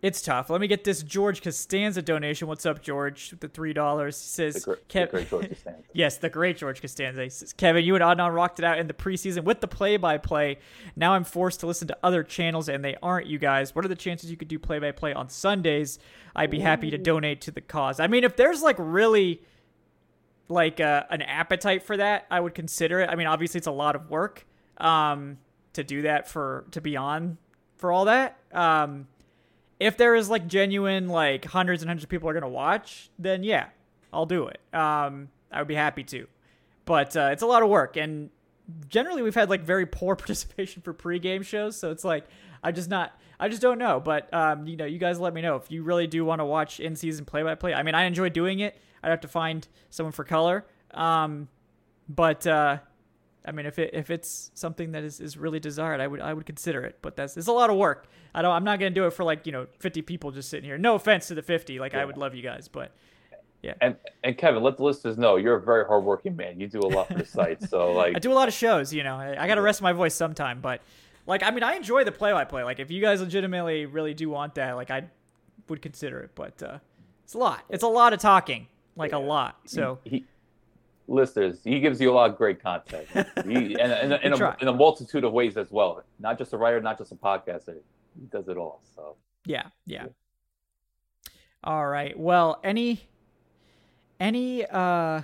[0.02, 0.50] it's tough.
[0.50, 2.48] Let me get this George Costanza donation.
[2.48, 3.32] What's up, George?
[3.40, 5.84] The three dollars, he The, says, gr- the great George Costanza.
[5.94, 7.24] Yes, the great George Costanza.
[7.24, 9.98] He says, Kevin, you and Adnan rocked it out in the preseason with the play
[9.98, 10.60] by play.
[10.96, 13.76] Now I'm forced to listen to other channels, and they aren't you guys.
[13.76, 16.00] What are the chances you could do play by play on Sundays?
[16.36, 18.00] I'd be happy to donate to the cause.
[18.00, 19.42] I mean, if there's like really
[20.48, 23.10] like uh, an appetite for that, I would consider it.
[23.10, 24.46] I mean, obviously it's a lot of work
[24.78, 25.38] um,
[25.74, 27.38] to do that for to be on
[27.76, 28.40] for all that.
[28.54, 29.08] Um,
[29.80, 33.44] if there is like genuine like hundreds and hundreds of people are gonna watch, then
[33.44, 33.68] yeah,
[34.12, 34.60] I'll do it.
[34.74, 36.28] Um, I would be happy to,
[36.86, 38.30] but uh, it's a lot of work, and
[38.88, 42.26] generally we've had like very poor participation for pregame shows, so it's like
[42.64, 43.14] I just not.
[43.42, 45.82] I just don't know, but um, you know, you guys let me know if you
[45.82, 47.74] really do want to watch in-season play-by-play.
[47.74, 48.78] I mean, I enjoy doing it.
[49.02, 51.48] I'd have to find someone for color, um,
[52.10, 52.80] but uh,
[53.46, 56.34] I mean, if it if it's something that is, is really desired, I would I
[56.34, 56.98] would consider it.
[57.02, 58.08] But that's it's a lot of work.
[58.34, 58.52] I don't.
[58.52, 60.78] I'm not gonna do it for like you know 50 people just sitting here.
[60.78, 61.80] No offense to the 50.
[61.80, 62.92] Like I would love you guys, but
[63.62, 63.74] yeah.
[63.82, 66.60] And and Kevin, let the listeners know you're a very hardworking man.
[66.60, 67.62] You do a lot for the site.
[67.64, 68.94] So like, I do a lot of shows.
[68.94, 70.62] You know, I, I got to rest my voice sometime.
[70.62, 70.82] But
[71.26, 72.64] like, I mean, I enjoy the play-by-play.
[72.64, 75.06] Like, if you guys legitimately really do want that, like, I
[75.68, 76.32] would consider it.
[76.36, 76.80] But uh,
[77.24, 77.64] it's a lot.
[77.70, 78.68] It's a lot of talking.
[78.96, 79.60] Like a lot.
[79.66, 80.26] So he,
[81.10, 83.08] listeners, he gives you a lot of great content.
[83.46, 86.04] He, and, and, and, a, in a multitude of ways as well.
[86.20, 87.76] Not just a writer, not just a podcaster.
[88.20, 88.82] He does it all.
[88.96, 90.08] So Yeah, yeah.
[91.64, 92.18] All right.
[92.18, 93.08] Well, any
[94.20, 95.22] any uh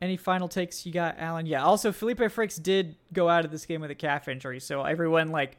[0.00, 1.46] any final takes you got, Allen?
[1.46, 1.64] Yeah.
[1.64, 5.30] Also, Feleipe Franks did go out of this game with a calf injury, so everyone
[5.30, 5.58] like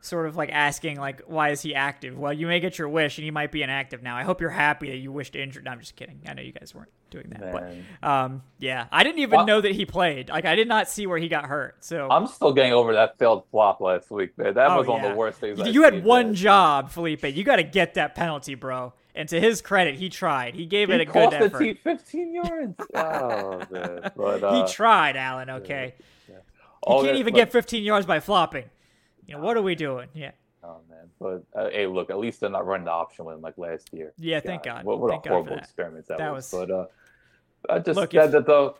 [0.00, 2.16] sort of like asking like why is he active?
[2.18, 4.16] Well, you may get your wish and he might be inactive now.
[4.16, 5.64] I hope you're happy that you wished injured.
[5.64, 6.20] No, I'm just kidding.
[6.26, 9.46] I know you guys weren't doing that, man, but um yeah, I didn't even Well-
[9.46, 10.28] know that he played.
[10.28, 11.76] Like I did not see where he got hurt.
[11.84, 14.54] So I'm still getting over that failed flop last week, man.
[14.54, 15.58] That Oh, was one of the worst things.
[15.58, 16.34] You, you had one man.
[16.34, 17.34] job, Feleipe.
[17.34, 18.92] You got to get that penalty, bro.
[19.14, 20.54] And to his credit, he tried.
[20.54, 21.58] He gave He it a good cost the effort.
[21.58, 22.74] team 15 yards.
[22.94, 25.50] Oh man, but uh, he tried, Allen.
[25.50, 25.94] Okay,
[26.82, 28.64] all he can't that- even but- get 15 yards by flopping.
[29.28, 30.08] You know what are we doing?
[30.14, 30.30] Yeah,
[30.64, 33.42] Oh man, but uh, hey, look, at least they're not running the option with him
[33.42, 34.12] like last year.
[34.18, 34.84] Yeah, thank God.
[34.84, 35.64] What, what Thank a God horrible that.
[35.64, 36.50] experiment that, That was.
[36.52, 36.86] was- But uh,
[37.74, 38.76] I just Look, said that though.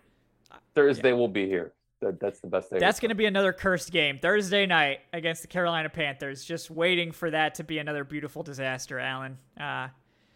[0.75, 1.73] Thursday will be here.
[2.01, 2.79] That, that's the best day.
[2.79, 6.45] that's going to be another cursed game Thursday night against the Carolina Panthers.
[6.45, 9.37] Just waiting for that to be another beautiful disaster, Allen.
[9.61, 9.89] Uh,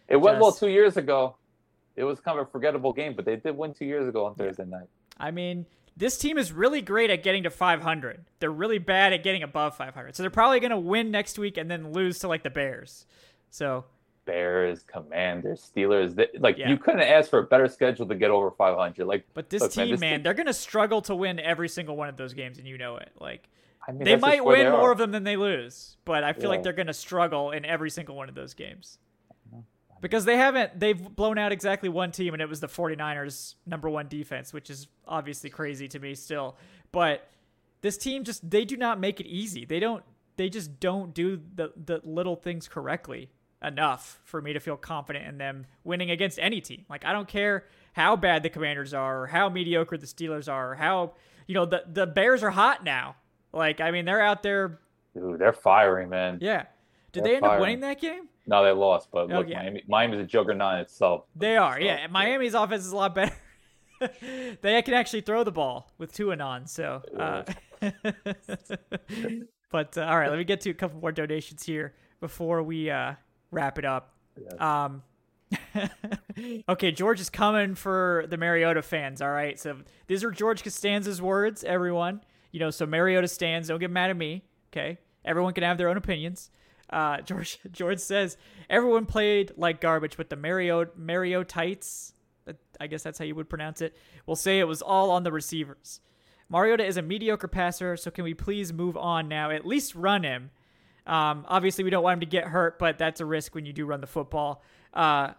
[0.09, 1.37] It went well two years ago.
[1.95, 4.35] It was kind of a forgettable game, but they did win two years ago on
[4.35, 4.87] Thursday night.
[5.17, 8.25] I mean, this team is really great at getting to 500.
[8.39, 10.15] They're really bad at getting above 500.
[10.15, 13.05] So they're probably going to win next week and then lose to like the Bears.
[13.51, 13.85] So
[14.25, 16.15] Bears, Commanders, Steelers.
[16.15, 16.69] They, like Yeah.
[16.69, 19.05] you couldn't ask for a better schedule to get over 500.
[19.05, 21.95] Like, But this look, team, man, this team- they're gonna struggle to win every single
[21.97, 23.11] one of those games, and you know it.
[23.19, 23.49] Like
[23.87, 26.49] I mean, they might win they more of them than they lose, but I feel
[26.49, 28.97] like they're gonna struggle in every single one of those games.
[30.03, 33.89] Because they haven't they've blown out exactly one team and it was the 49ers number
[33.89, 36.57] 1 defense, which is obviously crazy to me still.
[36.91, 37.27] But
[37.81, 39.65] this team just they do not make it easy.
[39.65, 40.03] They don't
[40.35, 43.31] they just don't do the the little things correctly.
[43.63, 46.85] enough for me to feel confident in them winning against any team.
[46.89, 50.71] Like I don't care how bad the Commanders are, or how mediocre the Steelers are,
[50.71, 51.13] or how
[51.47, 53.15] you know the the Bears are hot now.
[53.53, 54.79] Like I mean, they're out there.
[55.13, 56.39] Dude, they're firing, man.
[56.41, 56.65] Yeah.
[57.11, 58.27] Did They're they end up winning that game?
[58.45, 59.59] No, they lost, but Oh, look, yeah.
[59.61, 61.25] Miami, Miami's a juggernaut in itself.
[61.35, 62.07] They are, So, yeah.
[62.07, 63.33] Miami's offense is a lot better.
[64.61, 66.67] they can actually throw the ball with two and on.
[66.67, 67.01] so.
[67.17, 67.43] Uh,
[69.71, 72.89] but uh, all right, let me get to a couple more donations here before we
[72.89, 73.13] uh,
[73.51, 74.13] wrap it up.
[74.59, 75.03] Um,
[76.69, 79.21] okay, George is coming for the Mariota fans.
[79.21, 79.77] All right, so
[80.07, 82.21] these are George Costanza's words, everyone.
[82.51, 83.67] You know, so Mariota stands.
[83.67, 84.43] Don't get mad at me.
[84.71, 86.49] Okay, everyone can have their own opinions.
[86.93, 88.37] Uh, George George says
[88.69, 92.13] everyone played like garbage, but the Mario Mario tights.
[92.79, 95.31] I guess that's how you would pronounce it, We'll say it was all on the
[95.31, 96.01] receivers.
[96.49, 99.49] Mariota is a mediocre passer, so can we please move on now?
[99.49, 100.51] At least run him.
[101.07, 103.73] Um, obviously, we don't want him to get hurt, but that's a risk when you
[103.73, 104.61] do run the football.
[104.93, 105.31] Uh,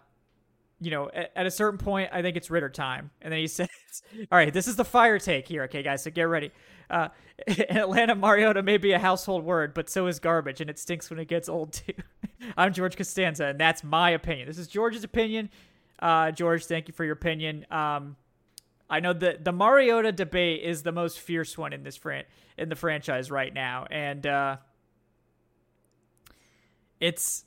[0.85, 3.09] you know, at, at a certain point, I think it's Ridder time.
[3.21, 3.67] And then he says,
[4.31, 6.51] All right, this is the fire take here, okay, guys, so get ready.
[6.89, 7.09] Uh,
[7.47, 11.17] Atlanta, Mariota may be a household word, but so is garbage, and it stinks when
[11.17, 11.93] it gets old, too.
[12.57, 14.47] I'm George Costanza, and that's my opinion.
[14.47, 15.49] This is George's opinion.
[15.99, 17.65] Uh, George, thank you for your opinion.
[17.71, 18.15] Um,
[18.87, 22.25] I know the the Mariota debate is the most fierce one in this fran-
[22.55, 24.57] in the franchise right now, and uh,
[26.99, 27.45] it's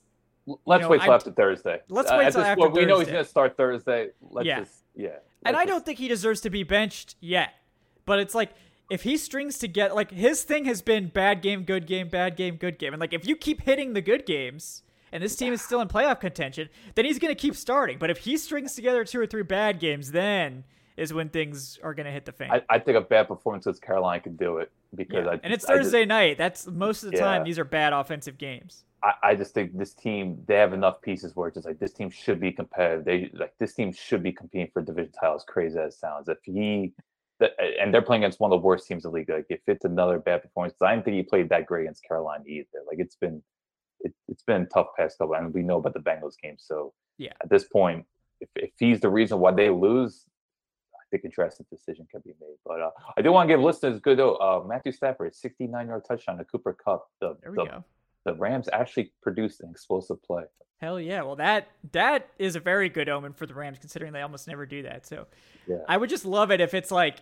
[0.67, 1.81] Let's know, wait till I- after Thursday.
[1.89, 4.11] Let's Uh, wait at till after point, We know he's going to start Thursday.
[4.21, 4.61] Let's Yeah.
[4.61, 5.09] just, yeah.
[5.45, 7.51] and I don't think he deserves to be benched yet.
[8.07, 8.51] But it's like
[8.91, 12.57] if he strings together, like his thing has been bad game, good game, bad game,
[12.57, 14.83] good game, and like if you keep hitting the good games.
[15.11, 17.97] And this team is still in playoff contention, then he's going to keep starting.
[17.99, 20.65] But if he strings together two or three bad games, then
[20.99, 22.51] is when things are going to hit the fan.
[22.51, 25.31] I, I think a bad performance against Carolina could do it because Yeah.
[25.31, 26.37] I and it's I just- Thursday night.
[26.37, 28.85] That's most of the time these are bad offensive games.
[29.03, 31.93] I, I just think this team they have enough pieces where it's just like this
[31.93, 33.05] team should be competitive.
[33.05, 35.45] They like this team should be competing for division titles.
[35.47, 36.93] Crazy as it sounds, if he
[37.41, 39.29] and they're playing against one of the worst teams in the league.
[39.29, 42.45] Like if it's another bad performance, I didn't think he played that great against Carolina
[42.47, 42.67] either.
[42.87, 43.43] Like it's been
[44.01, 46.57] it, it's been tough past couple, and we know about the Bengals game.
[46.59, 47.33] So Yeah.
[47.43, 48.07] at this point,
[48.41, 50.25] if if he's the reason why they lose.
[50.95, 53.63] I think a drastic decision can be made, but uh, I do want to give
[53.63, 54.35] listeners good though.
[54.35, 57.09] Uh, Matthew Stafford, 69 yard touchdown to Cooper Kupp.
[57.23, 57.85] The, There we the go.
[58.25, 60.45] The Rams actually produced an explosive play.
[60.81, 61.23] Hell yeah.
[61.23, 64.65] Well, that that is a very good omen for the Rams, considering they almost never
[64.67, 65.07] do that.
[65.07, 65.27] So
[65.67, 65.79] Yeah.
[65.89, 67.19] I would just love it if it's like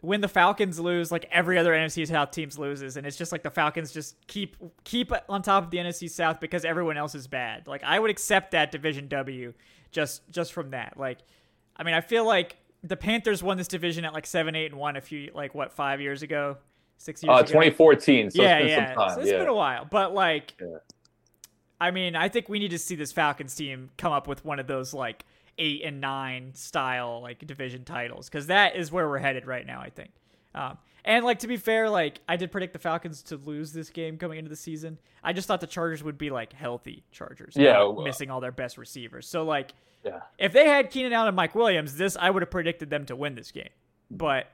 [0.00, 3.44] when the Falcons lose, like every other NFC South teams loses, and it's just like
[3.44, 7.28] the Falcons just keep keep on top of the NFC South because everyone else is
[7.28, 7.68] bad.
[7.68, 9.54] Like I would accept that division W
[9.92, 10.98] just just from that.
[10.98, 11.18] Like,
[11.76, 14.80] I mean, I feel like the Panthers won this division at like seven, eight, and
[14.80, 16.56] one a few like what five years ago,
[17.02, 17.46] six years Uh, ago.
[17.46, 18.30] 2014.
[18.30, 18.86] So yeah, it's been yeah.
[18.86, 19.14] some time.
[19.14, 19.38] So it's yeah.
[19.38, 20.78] been a while, but like, Yeah.
[21.80, 24.60] I mean, I think we need to see this Falcons team come up with one
[24.60, 25.24] of those like
[25.58, 29.80] eight and nine style like division titles because that is where we're headed right now.
[29.80, 30.10] I think.
[30.54, 33.90] Um, and like to be fair, like I did predict the Falcons to lose this
[33.90, 34.98] game coming into the season.
[35.24, 38.52] I just thought the Chargers would be like healthy Chargers, Yeah, well- missing all their
[38.52, 39.26] best receivers.
[39.26, 39.72] So like,
[40.04, 40.20] Yeah.
[40.38, 43.16] if they had Keenan Allen and Mike Williams, this I would have predicted them to
[43.16, 43.70] win this game.
[44.10, 44.46] But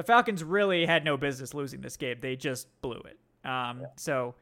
[0.00, 2.16] the Falcons really had no business losing this game.
[2.20, 3.18] They just blew it.
[3.46, 4.34] Um, So,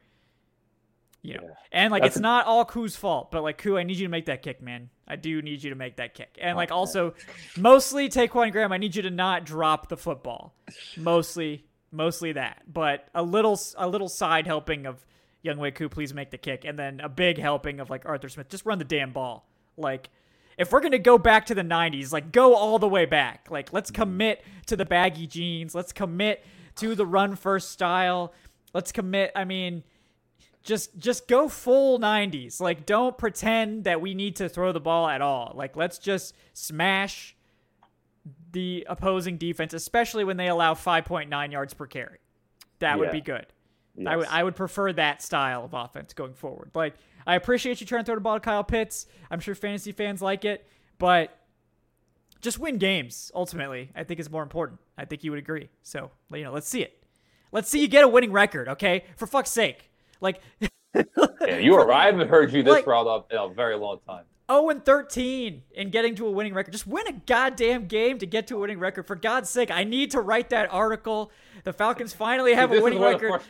[1.21, 1.53] you know, Yeah.
[1.73, 4.05] and like That's it's a- not all Koo's fault, but like Koo, I need you
[4.07, 4.89] to make that kick, man.
[5.05, 6.37] I do need you to make that kick.
[6.39, 6.79] And like Oh, man.
[6.79, 7.13] also,
[7.57, 10.55] mostly Ta'Quon Graham, I need you to not drop the football.
[10.95, 12.63] Mostly, mostly that.
[12.71, 15.05] But a little, a little side helping of
[15.43, 18.47] Younghoe Koo, please make the kick, and then a big helping of like Arthur Smith,
[18.49, 19.45] just run the damn ball.
[19.77, 20.09] Like,
[20.59, 23.47] if we're gonna go back to the '90s, like go all the way back.
[23.49, 25.73] Like, let's commit to the baggy jeans.
[25.73, 26.45] Let's commit
[26.75, 28.33] to the run first style.
[28.73, 29.31] Let's commit.
[29.35, 29.83] I mean,
[30.61, 32.59] just just go full 90s.
[32.59, 35.53] Like, don't pretend that we need to throw the ball at all.
[35.55, 37.35] Like, let's just smash
[38.51, 42.19] the opposing defense, especially when they allow 5.9 yards per carry.
[42.79, 43.47] That would be good.
[44.05, 44.31] I would Yes.
[44.31, 46.71] I would prefer that style of offense going forward.
[46.73, 46.95] Like
[47.27, 49.05] I appreciate you trying to throw the ball to Kyle Pitts.
[49.29, 50.67] I'm sure fantasy fans like it,
[50.97, 51.35] but
[52.41, 53.91] just win games ultimately.
[53.95, 54.79] I think is more important.
[54.97, 55.69] I think you would agree.
[55.83, 57.03] So you know, let's see it.
[57.51, 59.05] Let's see you get a winning record, okay?
[59.17, 59.89] For fuck's sake.
[60.21, 60.41] Like
[60.95, 61.91] Yeah, you were.
[61.91, 64.23] I haven't heard you this Like- route up in a very long time.
[64.49, 66.71] 0 and 13 and getting to a winning record.
[66.71, 69.05] Just win a goddamn game to get to a winning record.
[69.07, 71.31] For God's sake, I need to write that article.
[71.63, 73.41] The Falcons finally have this a winning record.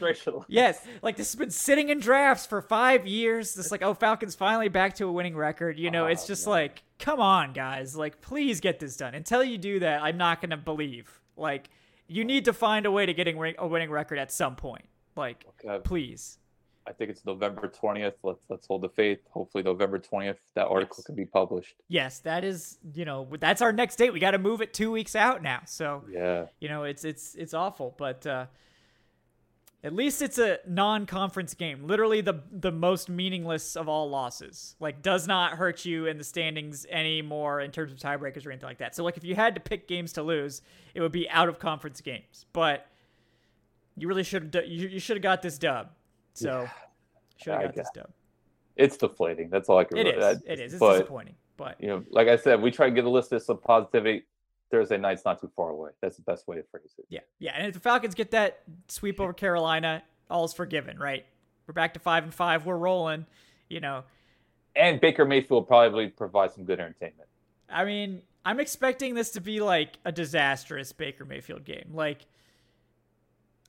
[0.47, 3.57] Yes, like this has been sitting in drafts for five years.
[3.57, 5.77] It's like, oh, Falcons finally back to a winning record.
[5.79, 6.51] You know, it's Oh, just man.
[6.51, 7.95] like, come on, guys.
[7.95, 9.13] Like, please get this done.
[9.15, 11.19] Until you do that, I'm not gonna believe.
[11.37, 11.69] Like,
[12.07, 14.85] you need to find a way to getting a winning record at some point.
[15.15, 15.79] Like, Okay.
[15.83, 16.39] please.
[16.87, 18.15] I think it's November twentieth.
[18.23, 19.19] Let's let's hold the faith.
[19.31, 21.05] Hopefully, November twentieth, that article Yes.
[21.05, 21.75] can be published.
[21.87, 24.11] Yes, that is, you know, that's our next date.
[24.11, 25.61] We got to move it two weeks out now.
[25.65, 28.47] So, Yeah, you know, it's it's it's awful, but uh,
[29.83, 31.85] at least it's a non-conference game.
[31.85, 34.75] Literally the the most meaningless of all losses.
[34.79, 38.67] Like, does not hurt you in the standings anymore in terms of tiebreakers or anything
[38.67, 38.95] like that.
[38.95, 40.61] So, like, if you had to pick games to lose,
[40.95, 42.45] it would be out of conference games.
[42.51, 42.87] But
[43.95, 45.89] you really should you, you should have got this dub.
[46.39, 46.67] So,
[47.37, 48.09] should have got this dub.
[48.75, 49.49] it's deflating.
[49.49, 49.97] That's all I can.
[49.97, 50.39] It really- is.
[50.41, 50.73] that- It is.
[50.73, 53.31] It's but disappointing, but you know, like I said, we try to get a list
[53.33, 54.23] of some positivity.
[54.71, 55.89] Thursday night's not too far away.
[55.99, 57.05] That's the best way to phrase it.
[57.09, 61.25] Yeah, yeah, and if the Falcons get that sweep over Carolina, all's forgiven, right?
[61.65, 62.65] We're back to five and five.
[62.65, 63.25] We're rolling.
[63.67, 64.03] You know,
[64.75, 67.27] And Baker Mayfield probably provide some good entertainment.
[67.67, 71.89] I mean, I'm expecting this to be like a disastrous Baker Mayfield game.
[71.93, 72.25] Like,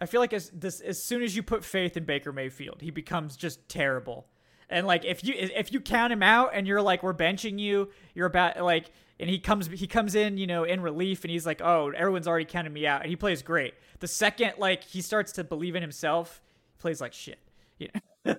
[0.00, 2.90] I feel like as this as soon as you put faith in Baker Mayfield, he
[2.90, 4.26] becomes just terrible.
[4.68, 7.90] And like if you if you count him out and you're like we're benching you,
[8.14, 11.44] you're about like and he comes he comes in, you know, in relief and he's
[11.44, 13.74] like, "Oh, everyone's already counted me out." And he plays great.
[13.98, 16.40] The second like he starts to believe in himself,
[16.76, 17.38] he plays like shit.
[17.78, 18.00] You know?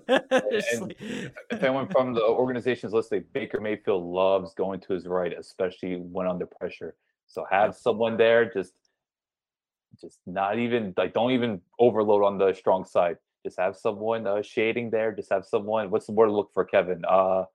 [0.80, 5.96] Like- if anyone from the organization's listening, Baker Mayfield loves going to his right, especially
[5.96, 6.96] when under pressure.
[7.26, 8.74] So have someone there, just
[10.00, 13.18] just not even like don't even overload on the strong side.
[13.44, 15.12] Just have someone uh, shading there.
[15.12, 15.90] Just have someone.
[15.90, 17.04] What's the word to look for, Kevin?
[17.08, 17.46] Uh,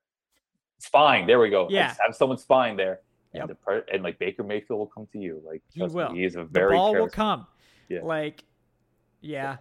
[0.78, 1.26] spying.
[1.26, 1.68] There we go.
[1.70, 1.88] Yeah.
[1.88, 3.00] Just have someone spying there.
[3.32, 3.40] Yep.
[3.42, 5.42] And, the pre- and like Baker Mayfield will come to you.
[5.46, 6.12] Like He me, will.
[6.12, 7.46] he is a the very ball will come.
[7.88, 8.00] Yeah.
[8.02, 8.44] Like,
[9.20, 9.58] yeah,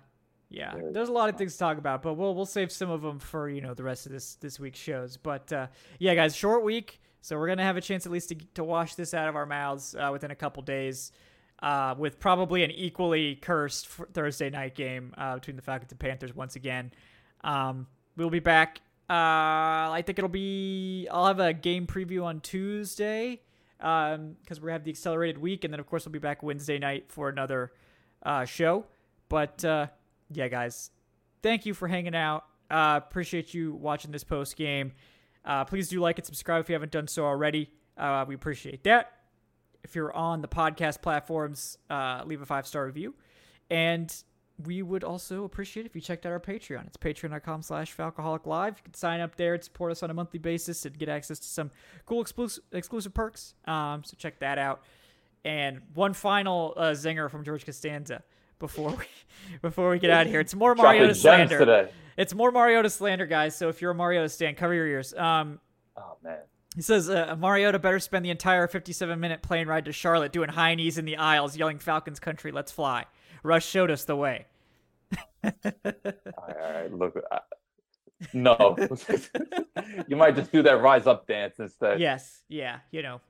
[0.49, 0.73] yeah.
[0.91, 3.19] There's a lot of things to talk about, but we'll we'll save some of them
[3.19, 5.17] for you know the rest of this this week's shows.
[5.17, 5.67] But uh,
[5.99, 8.95] yeah, guys, short week, so we're gonna have a chance at least to to wash
[8.95, 11.11] this out of our mouths uh, within a couple days.
[11.61, 16.35] Uh, with probably an equally cursed Thursday night game uh, between the Falcons and Panthers
[16.35, 16.91] once again.
[17.43, 17.87] Um,
[18.17, 18.81] we'll be back.
[19.09, 21.07] Uh, I think it'll be.
[21.09, 23.41] I'll have a game preview on Tuesday
[23.77, 27.05] because we have the accelerated week, and then of course we'll be back Wednesday night
[27.07, 27.71] for another
[28.23, 28.85] uh, show.
[29.29, 29.87] But uh,
[30.31, 30.91] yeah, guys,
[31.41, 32.45] thank you for hanging out.
[32.69, 34.91] Uh, appreciate you watching this post game.
[35.67, 37.69] Please do like and subscribe if you haven't done so already.
[38.27, 39.14] We appreciate that.
[39.85, 43.13] If you're on the podcast platforms, uh, leave a five star review,
[43.69, 44.11] and
[44.63, 46.87] we would also appreciate if you checked out our Patreon.
[46.87, 48.77] It's patreon.com slash Falcoholic Live.
[48.77, 51.37] You can sign up there and support us on a monthly basis and get access
[51.39, 51.69] to some
[52.07, 53.53] cool exclusive, exclusive perks.
[53.65, 54.81] Um, so check that out.
[55.43, 58.23] And one final uh, zinger from George Costanza
[58.57, 59.05] before we
[59.61, 60.39] before we get out of here.
[60.39, 61.59] It's more Mario gems slander.
[61.59, 61.89] today.
[62.17, 63.55] It's more Mariota slander, guys.
[63.55, 65.13] So if you're a Mariota stan, cover your ears.
[65.13, 65.59] Um,
[65.97, 66.39] Oh man.
[66.75, 70.49] He says uh, Mariota better spend the entire 57 minute plane ride to Charlotte doing
[70.49, 73.05] high knees in the aisles, yelling "Falcons country, let's fly."
[73.43, 74.45] Rush showed us the way.
[75.43, 76.05] All right,
[76.37, 77.17] all right, look.
[77.31, 77.39] I,
[78.33, 78.75] no,
[80.07, 81.99] you might just do that rise up dance instead.
[81.99, 83.21] Yes, yeah, you know.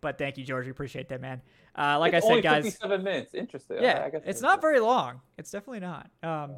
[0.00, 0.64] But thank you, George.
[0.64, 1.42] We appreciate that, man.
[1.76, 2.64] Uh, like It's I said, guys.
[2.64, 3.34] 57 minutes.
[3.34, 3.78] Interesting.
[3.80, 5.20] Yeah, I guess it's not very long.
[5.38, 6.10] It's definitely not.
[6.22, 6.56] Um,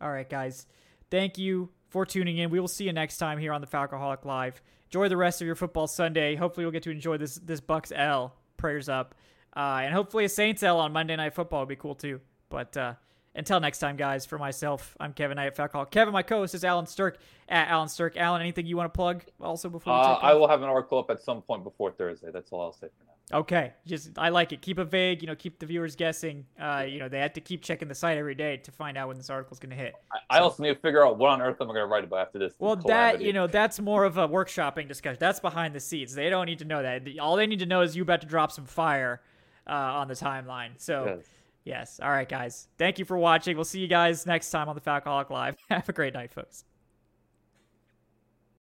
[0.00, 0.66] all right, guys.
[1.10, 2.50] Thank you for tuning in.
[2.50, 4.60] We will see you next time here on the Falcoholic Live.
[4.94, 6.36] Enjoy the rest of your football Sunday.
[6.36, 8.32] Hopefully, we'll get to enjoy this this Bucks L.
[8.56, 9.16] Prayers up,
[9.56, 12.20] uh, and hopefully a Saints L on Monday Night Football would be cool too.
[12.48, 12.94] But uh,
[13.34, 14.24] until next time, guys.
[14.24, 15.90] For myself, I'm Kevin Knight at Falcoholic.
[15.90, 17.16] Kevin, my co-host is Allen Strk
[17.48, 18.16] at Allen Strk.
[18.16, 21.00] Allen, anything you want to plug also before we Uh, I will have an article
[21.00, 22.30] up at some point before Thursday.
[22.32, 23.13] That's all I'll say for now.
[23.32, 24.60] Okay, just I like it.
[24.60, 25.22] Keep it vague.
[25.22, 26.44] You know, keep the viewers guessing.
[26.60, 29.08] Uh, you know, they have to keep checking the site every day to find out
[29.08, 29.94] when this article's going to hit.
[30.12, 32.04] I, I also need to figure out what on earth am I going to write
[32.04, 32.52] about after this.
[32.58, 35.16] Well, that you know, that's more of a workshopping discussion.
[35.18, 36.14] That's behind the scenes.
[36.14, 37.02] They don't need to know that.
[37.18, 39.22] All they need to know is you about to drop some fire
[39.66, 40.72] uh, on the timeline.
[40.76, 41.26] So, Yes.
[41.64, 42.00] yes.
[42.02, 42.68] All right, guys.
[42.76, 43.56] Thank you for watching.
[43.56, 45.56] We'll see you guys next time on the Falcoholic Live.
[45.70, 46.64] Have a great night, folks.